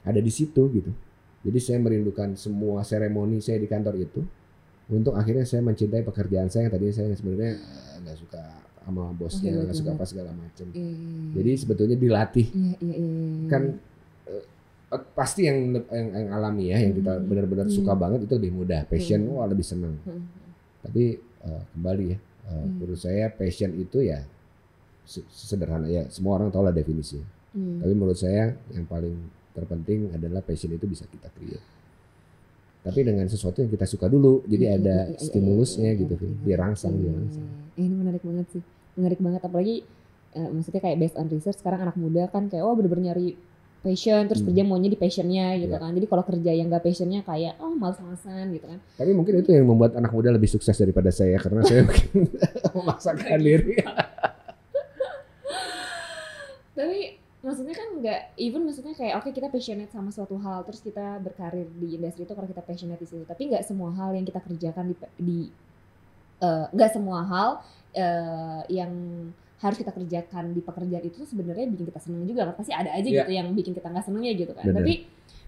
ada 0.00 0.16
di 0.16 0.32
situ 0.32 0.64
gitu. 0.72 0.88
Jadi 1.44 1.58
saya 1.60 1.78
merindukan 1.78 2.34
semua 2.34 2.80
seremoni 2.82 3.38
saya 3.38 3.60
di 3.60 3.68
kantor 3.68 4.00
itu 4.00 4.24
untuk 4.86 5.12
akhirnya 5.12 5.44
saya 5.44 5.60
mencintai 5.60 6.00
pekerjaan 6.02 6.48
saya 6.48 6.66
yang 6.66 6.72
tadinya 6.72 6.94
saya 6.94 7.12
sebenarnya 7.12 7.52
eh, 7.54 7.94
nggak 8.00 8.16
suka 8.18 8.42
sama 8.80 9.02
bosnya, 9.12 9.48
hebat 9.50 9.64
nggak 9.64 9.76
suka 9.76 9.86
banget. 9.86 10.00
apa 10.00 10.04
segala 10.06 10.30
macam. 10.32 10.66
Iya, 10.70 10.92
Jadi 11.34 11.50
sebetulnya 11.56 11.96
dilatih 11.96 12.46
iya, 12.50 12.74
iya, 12.78 12.94
iya, 12.94 13.08
iya. 13.08 13.48
kan 13.48 13.62
eh, 14.28 14.44
pasti 15.12 15.40
yang, 15.44 15.58
yang 15.88 16.06
yang 16.12 16.28
alami 16.30 16.64
ya, 16.68 16.78
yang 16.80 16.92
kita 16.92 17.12
Hmm. 17.14 17.26
benar-benar 17.26 17.66
suka 17.68 17.92
banget 17.92 18.24
itu 18.24 18.32
lebih 18.36 18.52
mudah. 18.54 18.80
Passion 18.84 19.20
wah 19.28 19.44
lebih 19.44 19.64
senang. 19.64 19.96
Hmm. 20.04 20.24
Tapi 20.80 21.16
eh, 21.20 21.62
kembali 21.72 22.04
ya, 22.08 22.18
Hmm. 22.44 22.76
menurut 22.76 23.00
saya 23.00 23.28
passion 23.28 23.72
itu 23.72 24.04
ya 24.04 24.20
se- 25.02 25.24
sederhana 25.28 25.88
ya. 25.88 26.04
Semua 26.08 26.36
orang 26.36 26.48
tahu 26.48 26.60
lah 26.60 26.72
definisinya. 26.72 27.24
Hmm. 27.52 27.80
Tapi 27.80 27.92
menurut 27.92 28.16
saya 28.16 28.52
yang 28.68 28.84
paling 28.84 29.16
terpenting 29.54 30.10
adalah 30.10 30.42
passion 30.42 30.70
itu 30.70 30.84
bisa 30.84 31.06
kita 31.06 31.30
create. 31.30 31.62
Tapi 32.82 33.00
dengan 33.00 33.24
sesuatu 33.24 33.64
yang 33.64 33.70
kita 33.70 33.86
suka 33.86 34.06
dulu, 34.06 34.44
jadi 34.44 34.76
ada 34.76 35.08
iya, 35.08 35.08
iya, 35.08 35.16
iya, 35.16 35.22
stimulusnya 35.24 35.90
gitu, 35.96 36.14
dirangsang, 36.44 36.92
dirangsang. 36.92 37.46
ini 37.74 37.88
menarik 37.88 38.20
banget 38.20 38.46
sih, 38.52 38.62
menarik 38.94 39.18
banget 39.18 39.40
apalagi 39.40 39.76
eh, 40.34 40.48
maksudnya 40.50 40.82
kayak 40.82 40.98
based 40.98 41.16
on 41.16 41.26
research 41.26 41.58
sekarang 41.58 41.80
anak 41.80 41.96
muda 41.96 42.28
kan 42.28 42.52
kayak 42.52 42.60
oh 42.60 42.76
bener-bener 42.76 43.14
nyari 43.14 43.38
passion 43.80 44.24
terus 44.26 44.40
Hmm. 44.40 44.48
kerja 44.48 44.62
maunya 44.64 44.88
di 44.88 44.96
passionnya 44.96 45.60
gitu 45.60 45.76
kan 45.76 45.92
jadi 45.92 46.06
kalau 46.08 46.24
kerja 46.24 46.50
yang 46.50 46.66
gak 46.68 46.82
passionnya 46.82 47.20
kayak 47.20 47.60
oh 47.60 47.68
males-malesan 47.70 48.48
gitu 48.50 48.64
kan 48.64 48.80
Tapi 48.96 49.10
mungkin 49.12 49.44
itu 49.44 49.52
yang 49.52 49.68
membuat 49.68 49.92
anak 49.94 50.08
muda 50.08 50.32
lebih 50.32 50.48
sukses 50.48 50.72
daripada 50.74 51.12
saya 51.12 51.36
karena 51.36 51.60
saya 51.62 51.84
mungkin 51.88 52.32
memaksakan 52.80 53.38
diri. 53.38 53.76
tapi 56.74 56.98
maksudnya 57.44 57.76
kan 57.76 57.88
nggak 58.00 58.20
even 58.40 58.64
maksudnya 58.64 58.96
kayak 58.96 59.20
oke 59.20 59.28
kita 59.30 59.52
passionate 59.52 59.92
sama 59.92 60.08
suatu 60.08 60.40
hal 60.40 60.64
terus 60.64 60.80
kita 60.80 61.20
berkarir 61.20 61.68
di 61.76 61.94
industri 61.94 62.24
itu 62.24 62.32
karena 62.32 62.48
kita 62.48 62.64
passionate 62.64 62.98
di 62.98 63.06
situ. 63.06 63.22
Tapi 63.22 63.52
nggak 63.52 63.62
semua 63.62 63.92
hal 63.92 64.16
yang 64.16 64.24
kita 64.24 64.40
kerjakan 64.40 64.84
di 64.88 64.94
di 65.20 65.38
eh, 66.40 66.66
nggak 66.72 66.90
semua 66.90 67.20
hal 67.22 67.48
eh, 67.92 68.60
yang 68.72 68.92
harus 69.60 69.76
kita 69.80 69.92
kerjakan 69.92 70.52
di 70.52 70.60
pekerjaan 70.60 71.04
itu 71.04 71.24
sebenarnya 71.24 71.68
bikin 71.68 71.86
kita 71.88 72.00
seneng 72.00 72.24
juga. 72.24 72.48
Kan 72.48 72.56
pasti 72.56 72.72
ada 72.72 72.90
aja 72.90 73.04
Iya. 73.04 73.22
gitu 73.22 73.32
yang 73.32 73.48
bikin 73.52 73.72
kita 73.72 73.88
nggak 73.92 74.04
senengnya 74.04 74.32
gitu 74.34 74.52
kan. 74.56 74.64
Bener. 74.64 74.80
tapi 74.80 74.94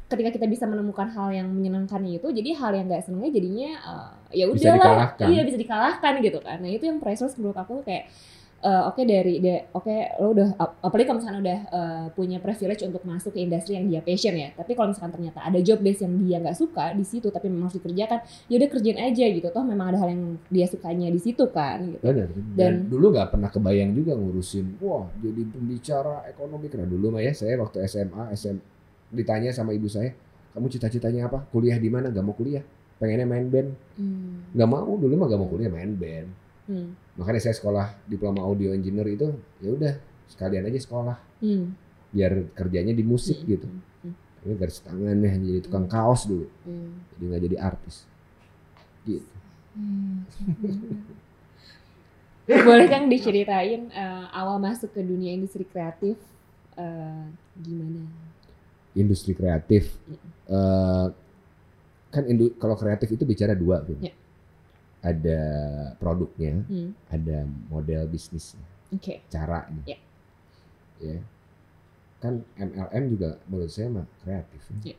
ketika 0.07 0.31
kita 0.39 0.47
bisa 0.47 0.65
menemukan 0.71 1.11
hal 1.11 1.35
yang 1.35 1.51
menyenangkannya 1.51 2.23
itu 2.23 2.31
jadi 2.31 2.55
hal 2.55 2.79
yang 2.79 2.87
nggak 2.87 3.03
senengnya 3.03 3.31
jadinya 3.35 3.71
eh, 3.75 4.11
ya 4.39 4.45
udahlah. 4.47 5.19
iya 5.27 5.43
bisa 5.43 5.59
dikalahkan 5.59 6.13
gitu 6.23 6.39
kan. 6.45 6.61
Nah 6.63 6.71
itu 6.71 6.85
yang 6.87 7.01
priceless 7.03 7.35
menurut 7.41 7.59
aku 7.59 7.83
kayak 7.83 8.07
eh, 8.59 8.83
oke 8.85 9.03
dari 9.03 9.39
de- 9.39 9.65
oke 9.71 9.95
lo 10.17 10.33
udah 10.33 10.49
ap- 10.57 10.77
apalagi 10.81 11.07
kalau 11.07 11.19
misalnya 11.21 11.41
udah 11.41 11.59
eh, 11.69 12.05
punya 12.13 12.39
privilege 12.39 12.83
untuk 12.83 13.03
masuk 13.03 13.31
ke 13.31 13.41
industri 13.41 13.75
yang 13.75 13.87
dia 13.87 14.01
passion 14.01 14.33
ya 14.33 14.51
tapi 14.53 14.73
kalau 14.73 14.91
misalkan 14.91 15.13
ternyata 15.13 15.39
ada 15.41 15.59
job 15.59 15.79
base 15.79 16.01
yang 16.01 16.15
dia 16.19 16.37
nggak 16.39 16.55
suka 16.55 16.93
di 16.93 17.05
situ 17.05 17.29
tapi 17.29 17.47
memang 17.47 17.69
harus 17.69 17.77
dikerjakan 17.77 18.19
ya 18.47 18.55
udah 18.57 18.69
kerjain 18.69 18.99
aja 18.99 19.25
gitu 19.27 19.49
toh 19.49 19.63
memang 19.63 19.87
ada 19.91 19.99
hal 19.99 20.09
yang 20.11 20.23
dia 20.47 20.67
sukanya 20.67 21.09
di 21.09 21.21
situ 21.21 21.45
kan 21.49 21.85
gitu 21.85 22.01
Benar. 22.03 22.29
Dan, 22.33 22.45
Dan- 22.57 22.83
dulu 22.89 23.13
nggak 23.13 23.29
pernah 23.31 23.49
kebayang 23.49 23.93
juga 23.93 24.13
ngurusin, 24.15 24.79
wah 24.79 25.05
jadi 25.17 25.43
pembicara 25.47 26.25
ekonomi 26.27 26.67
karena 26.67 26.87
dulu 26.87 27.11
mah 27.11 27.21
ya 27.21 27.33
saya 27.33 27.55
waktu 27.57 27.85
SMA, 27.85 28.33
SM 28.33 28.57
ditanya 29.07 29.55
sama 29.55 29.71
ibu 29.71 29.87
saya, 29.87 30.11
kamu 30.51 30.67
cita-citanya 30.67 31.29
apa? 31.29 31.45
Kuliah 31.49 31.77
di 31.77 31.87
mana? 31.87 32.11
Gak 32.11 32.21
mau 32.21 32.33
kuliah. 32.33 32.65
Pengennya 32.97 33.23
main 33.25 33.47
band. 33.47 33.71
Hmm. 33.95 34.51
Gak 34.51 34.67
mau 34.67 34.97
dulu 34.97 35.15
mah 35.15 35.27
gak 35.27 35.37
mau 35.37 35.47
kuliah 35.47 35.69
main 35.69 35.93
band. 35.93 36.29
Hmm. 36.67 36.91
Makanya 37.17 37.41
saya 37.41 37.55
sekolah 37.57 37.97
diploma 38.05 38.45
audio 38.45 38.77
engineer 38.77 39.09
itu 39.09 39.33
ya 39.65 39.71
udah 39.73 39.95
sekalian 40.29 40.69
aja 40.69 40.81
sekolah 40.81 41.17
Hmm. 41.41 41.73
biar 42.13 42.49
kerjanya 42.57 42.93
di 42.93 43.05
musik 43.05 43.41
Hmm. 43.45 43.49
gitu. 43.49 43.69
Ini 44.47 44.55
garis 44.61 44.79
tangan 44.85 45.17
ya 45.19 45.33
jadi 45.37 45.61
tukang 45.65 45.91
kaos 45.91 46.29
dulu. 46.29 46.47
Hmm. 46.65 47.03
Jadi 47.17 47.23
nggak 47.27 47.43
jadi 47.51 47.57
artis. 47.59 47.97
Gitu. 49.09 49.29
Hmm. 49.77 50.25
Boleh 52.47 52.87
Kang 52.87 53.11
diceritain 53.11 53.91
uh, 53.91 54.31
awal 54.31 54.63
masuk 54.63 54.95
ke 54.95 55.03
dunia 55.03 55.35
industri 55.35 55.67
kreatif 55.67 56.15
uh, 56.79 57.27
gimana? 57.59 58.07
Industri 58.97 59.35
kreatif, 59.37 59.93
uh, 60.49 61.11
kan 62.09 62.25
indu, 62.25 62.55
kalau 62.57 62.79
kreatif 62.79 63.13
itu 63.13 63.29
bicara 63.29 63.53
dua, 63.53 63.85
gitu. 63.85 64.09
Ya. 64.09 64.15
Ada 65.07 65.41
produknya, 65.97 66.67
Hmm. 66.67 66.91
ada 67.07 67.47
model 67.71 68.11
bisnisnya, 68.11 68.65
Oke. 68.91 69.23
caranya. 69.31 69.87
Ya. 69.87 69.99
Ya. 70.99 71.23
Kan 72.19 72.43
MLM 72.57 73.15
juga 73.15 73.39
menurut 73.47 73.71
saya 73.71 73.87
mah 73.87 74.07
kreatif. 74.21 74.63
Ya. 74.83 74.97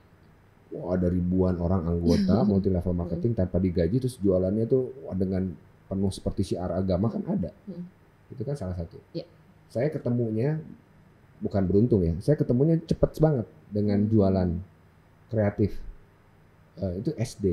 Wah, 0.71 0.95
ada 0.95 1.11
ribuan 1.11 1.59
orang 1.59 1.83
anggota 1.83 2.39
multi 2.47 2.71
level 2.71 2.95
marketing 2.95 3.35
tanpa 3.35 3.59
digaji 3.59 3.99
terus 3.99 4.15
jualannya 4.17 4.63
tuh 4.63 4.95
wah, 5.03 5.11
dengan 5.11 5.51
penuh 5.87 6.11
seperti 6.11 6.55
syiar 6.55 6.71
agama 6.71 7.11
kan 7.11 7.27
ada. 7.27 7.51
Hmm. 7.67 7.83
Itu 8.31 8.47
kan 8.47 8.55
salah 8.55 8.79
satu. 8.79 8.95
Ya. 9.11 9.27
Saya 9.67 9.91
ketemunya 9.91 10.59
bukan 11.39 11.67
beruntung 11.67 11.99
ya. 11.99 12.15
Saya 12.23 12.39
ketemunya 12.39 12.79
cepet 12.79 13.11
banget 13.19 13.47
dengan 13.67 13.99
Hmm. 14.03 14.09
jualan 14.09 14.49
kreatif. 15.27 15.75
Eh, 16.77 16.93
itu 17.01 17.11
SD. 17.17 17.45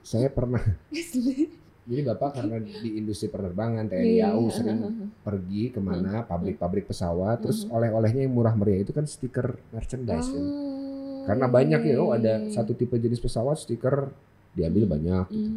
Saya 0.00 0.32
pernah. 0.32 0.62
Jadi 1.82 2.00
bapak 2.06 2.30
karena 2.32 2.62
di 2.62 2.94
industri 2.94 3.26
penerbangan 3.26 3.90
TNI 3.90 4.06
Iya, 4.14 4.38
AU 4.38 4.46
sering 4.48 4.78
pergi 5.18 5.62
Hmm. 5.66 5.74
ke 5.74 5.80
mana 5.82 6.12
pabrik-pabrik 6.22 6.86
pesawat, 6.86 7.42
terus 7.42 7.66
Mhm. 7.66 7.74
oleh-olehnya 7.74 8.22
yang 8.22 8.30
murah 8.30 8.54
meriah 8.54 8.80
itu 8.80 8.94
kan 8.94 9.02
stiker 9.02 9.58
merchandise. 9.70 10.30
kan. 10.30 10.38
Oh, 10.38 11.24
Karena 11.24 11.46
banyak 11.46 11.80
ya, 11.82 11.96
oh 11.98 12.10
ada 12.10 12.46
satu 12.48 12.74
tipe 12.74 12.94
jenis 12.94 13.18
pesawat 13.18 13.58
stiker 13.58 14.14
diambil 14.52 14.86
Hmm. 14.86 14.92
banyak. 14.94 15.26
gitu. 15.28 15.50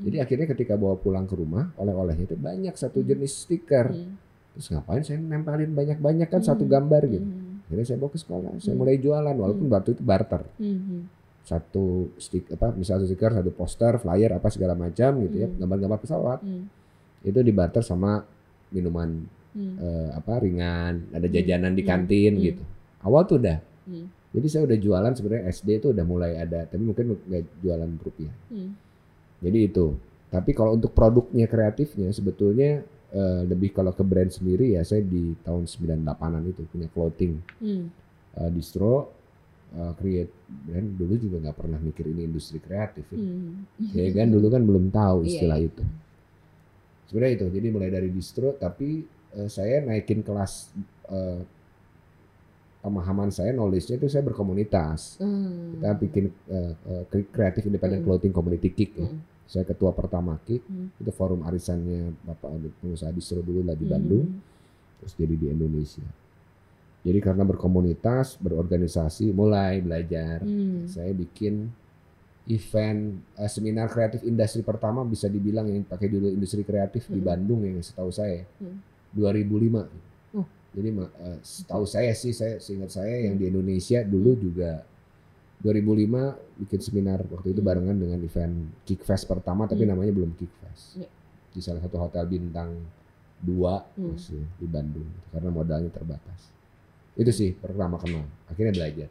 Jadi 0.00 0.16
akhirnya 0.18 0.46
ketika 0.48 0.74
bawa 0.74 0.94
pulang 0.94 1.26
ke 1.26 1.34
rumah, 1.34 1.70
oleh-olehnya 1.74 2.24
itu 2.24 2.34
banyak 2.34 2.74
satu 2.74 2.98
Hmm. 2.98 3.08
jenis 3.08 3.46
stiker. 3.46 3.94
Terus 4.54 4.66
ngapain 4.70 5.02
saya 5.02 5.18
nempelin 5.18 5.70
banyak-banyak 5.70 6.26
kan 6.26 6.42
Hmm. 6.42 6.48
satu 6.48 6.66
gambar 6.66 7.02
gitu. 7.06 7.26
Akhirnya 7.66 7.84
saya 7.84 7.98
bawa 7.98 8.10
ke 8.10 8.18
sekolah, 8.18 8.52
saya 8.58 8.72
Hmm. 8.72 8.80
mulai 8.80 8.96
jualan 8.96 9.36
walaupun 9.36 9.66
Hmm. 9.66 9.74
waktu 9.74 9.90
itu 9.94 10.02
barter. 10.02 10.42
Satu 11.48 12.12
stik 12.20 12.52
apa 12.52 12.76
misalnya 12.76 13.08
satu 13.08 13.08
stiker, 13.08 13.32
satu 13.32 13.50
poster, 13.56 13.96
flyer 13.96 14.36
apa 14.36 14.52
segala 14.52 14.76
macam 14.76 15.16
gitu 15.24 15.36
ya, 15.40 15.48
Hmm. 15.48 15.56
gambar-gambar 15.64 15.98
pesawat. 16.04 16.38
Mhm. 16.44 16.64
Itu 17.24 17.40
dibarter 17.40 17.80
sama 17.80 18.20
minuman 18.68 19.24
Mhm. 19.56 19.74
eh, 19.80 20.08
apa 20.12 20.44
ringan, 20.44 21.08
ada 21.08 21.24
Hmm. 21.24 21.34
jajanan 21.34 21.72
di 21.72 21.82
Hmm. 21.82 21.88
kantin 21.88 22.32
Hmm. 22.36 22.44
gitu. 22.44 22.62
Awal 23.00 23.22
tuh 23.24 23.36
udah. 23.40 23.58
Hmm. 23.88 24.06
Jadi 24.28 24.46
saya 24.46 24.62
udah 24.68 24.76
jualan 24.76 25.12
sebenarnya 25.16 25.44
SD 25.48 25.68
itu 25.80 25.88
udah 25.96 26.04
mulai 26.04 26.36
ada, 26.36 26.68
tapi 26.68 26.84
mungkin 26.84 27.16
nggak 27.16 27.64
jualan 27.64 27.90
rupiah. 27.96 28.34
Mhm. 28.52 28.70
Jadi 29.40 29.58
itu. 29.64 29.86
Tapi 30.28 30.52
kalau 30.52 30.76
untuk 30.76 30.92
produknya 30.92 31.48
kreatifnya 31.48 32.12
sebetulnya 32.12 32.84
eh, 33.08 33.40
lebih 33.48 33.72
kalau 33.72 33.96
ke 33.96 34.04
brand 34.04 34.28
sendiri 34.28 34.76
ya 34.76 34.84
saya 34.84 35.00
di 35.00 35.32
tahun 35.40 35.64
98-an 35.64 36.44
itu 36.44 36.60
punya 36.68 36.92
clothing 36.92 37.40
Mhm. 37.56 37.84
eh, 38.36 38.50
distro 38.52 39.16
eh, 39.70 39.92
create 39.96 40.32
brand 40.48 40.88
dulu 40.94 41.14
juga 41.16 41.36
nggak 41.40 41.56
pernah 41.56 41.78
mikir 41.78 42.06
ini 42.06 42.24
industri 42.24 42.58
kreatif 42.58 43.04
ya. 43.08 43.18
Mhm. 43.18 43.92
Ya 43.92 44.08
kan 44.14 44.28
dulu 44.28 44.46
kan 44.48 44.62
belum 44.62 44.88
tahu 44.88 45.24
Iya, 45.24 45.28
istilah 45.28 45.58
iya. 45.58 45.68
itu. 45.68 45.84
Sebenarnya 47.06 47.34
itu. 47.36 47.46
Jadi 47.50 47.66
mulai 47.68 47.90
dari 47.90 48.08
distro 48.08 48.52
tapi 48.54 49.02
eh, 49.34 49.48
saya 49.48 49.80
naikin 49.80 50.20
kelas 50.20 50.72
eh, 51.08 51.40
pemahaman 52.78 53.28
saya 53.28 53.50
knowledge-nya 53.50 53.98
itu 53.98 54.06
saya 54.06 54.22
berkomunitas. 54.22 55.18
Hmm. 55.18 55.76
Kita 55.76 55.90
bikin 55.98 56.24
eh, 56.48 56.72
eh, 57.10 57.24
Creative 57.28 57.66
Independent 57.66 58.00
Hmm. 58.02 58.08
Clothing 58.08 58.32
Community 58.32 58.70
Kick 58.70 58.92
ya. 58.94 59.04
Mhm. 59.04 59.20
Saya 59.48 59.64
ketua 59.64 59.92
pertama 59.92 60.36
KIK. 60.44 60.60
Hmm. 60.62 60.88
Itu 60.94 61.10
forum 61.10 61.40
arisannya 61.42 62.12
Bapak 62.22 62.52
pengusaha 62.78 63.08
distro 63.10 63.40
dulu 63.40 63.64
lah 63.64 63.72
di 63.72 63.84
Mhm. 63.84 63.90
Bandung, 63.90 64.26
terus 65.00 65.12
jadi 65.16 65.34
di 65.34 65.46
Indonesia. 65.48 66.04
Jadi 66.98 67.18
karena 67.22 67.46
berkomunitas, 67.46 68.36
berorganisasi, 68.36 69.30
mulai 69.30 69.78
belajar. 69.78 70.42
Hmm. 70.42 70.84
Saya 70.84 71.14
bikin 71.14 71.70
event 72.48 73.00
eh, 73.36 73.46
seminar 73.46 73.86
kreatif 73.86 74.24
industri 74.24 74.64
pertama 74.64 75.04
bisa 75.04 75.28
dibilang 75.28 75.68
yang 75.68 75.84
pakai 75.84 76.08
judul 76.08 76.32
industri 76.32 76.64
kreatif 76.64 77.06
di 77.06 77.20
Mhm. 77.20 77.26
Bandung 77.26 77.60
yang 77.62 77.78
setahu 77.78 78.08
saya 78.08 78.42
Hmm. 78.58 78.80
2005. 79.12 79.84
Oh. 80.32 80.48
Jadi 80.72 80.88
eh, 80.90 81.38
setahu 81.40 81.84
saya 81.84 82.12
sih 82.12 82.32
saya 82.32 82.56
seingat 82.56 82.88
saya 82.90 83.28
yang 83.28 83.36
di 83.36 83.46
Indonesia 83.46 84.00
dulu 84.02 84.32
juga 84.34 84.80
2005 85.60 86.34
bikin 86.56 86.80
seminar 86.80 87.20
waktu 87.28 87.52
itu 87.52 87.60
Hmm. 87.60 87.68
barengan 87.68 87.96
dengan 87.98 88.18
event 88.22 88.54
Kickfest 88.82 89.28
pertama 89.28 89.68
tapi 89.68 89.84
Hmm. 89.84 89.92
namanya 89.94 90.12
belum 90.12 90.32
Kickfest. 90.34 90.98
Ya. 90.98 91.08
Di 91.52 91.60
salah 91.60 91.84
satu 91.84 92.00
hotel 92.00 92.24
bintang 92.26 92.74
2 93.38 93.84
Hmm. 93.94 94.16
masih 94.16 94.40
di 94.56 94.66
Bandung 94.66 95.06
karena 95.30 95.50
modalnya 95.52 95.92
terbatas. 95.92 96.48
Itu 97.18 97.30
sih 97.34 97.50
pertama 97.52 97.98
kenal. 97.98 98.22
Akhirnya 98.46 98.72
belajar. 98.72 99.08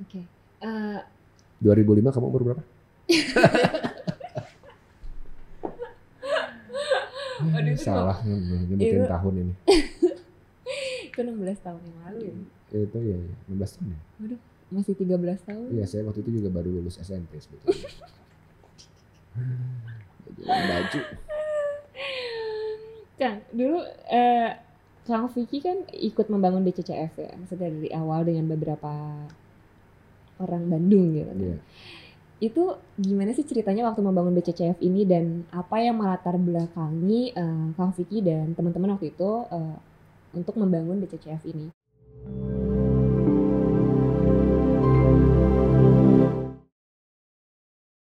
Oke. 0.00 0.20
Eh, 0.58 1.00
2005 1.60 2.10
kamu 2.10 2.26
umur 2.26 2.42
berapa? 2.42 2.62
Aduh, 7.34 7.72
itu 7.74 7.82
Salah 7.82 8.18
nyebutin 8.24 9.04
itu- 9.04 9.10
tahun 9.10 9.34
ini. 9.42 9.52
itu 11.06 11.18
16 11.20 11.60
tahun 11.60 11.80
yang 11.84 11.98
lalu 12.08 12.18
ya. 12.24 12.34
Itu 12.74 12.98
ya, 12.98 13.16
ya 13.20 13.34
16 13.52 13.76
tahun 13.78 13.88
ya. 13.92 13.98
Masih 14.72 14.94
13 14.96 15.44
tahun. 15.44 15.66
Iya, 15.70 15.84
saya 15.86 16.02
waktu 16.08 16.24
itu 16.24 16.30
juga 16.40 16.48
baru 16.50 16.72
lulus 16.72 16.96
SMP 16.98 17.38
sebetulnya. 17.38 17.84
Baju. 20.44 21.00
Kang, 23.14 23.38
dulu 23.54 23.78
eh, 24.10 24.50
Kang 25.04 25.28
Vicky 25.28 25.60
kan 25.60 25.84
ikut 25.92 26.26
membangun 26.32 26.64
BCCF 26.64 27.12
ya, 27.20 27.32
maksudnya 27.36 27.68
dari 27.68 27.90
awal 27.92 28.24
dengan 28.24 28.48
beberapa 28.48 28.92
orang 30.40 30.64
Bandung 30.66 31.12
gitu. 31.12 31.28
kan. 31.28 31.36
Iya. 31.36 31.56
Itu 32.40 32.62
gimana 32.96 33.36
sih 33.36 33.44
ceritanya 33.44 33.84
waktu 33.88 34.00
membangun 34.00 34.32
BCCF 34.32 34.80
ini 34.80 35.04
dan 35.04 35.44
apa 35.52 35.80
yang 35.80 36.00
melatar 36.00 36.40
belakangi 36.40 37.36
eh, 37.36 37.66
Kang 37.76 37.92
Vicky 37.92 38.24
dan 38.24 38.56
teman-teman 38.56 38.96
waktu 38.96 39.12
itu 39.12 39.30
eh, 39.52 39.76
untuk 40.32 40.56
membangun 40.56 40.98
BCCF 41.04 41.44
ini? 41.52 41.68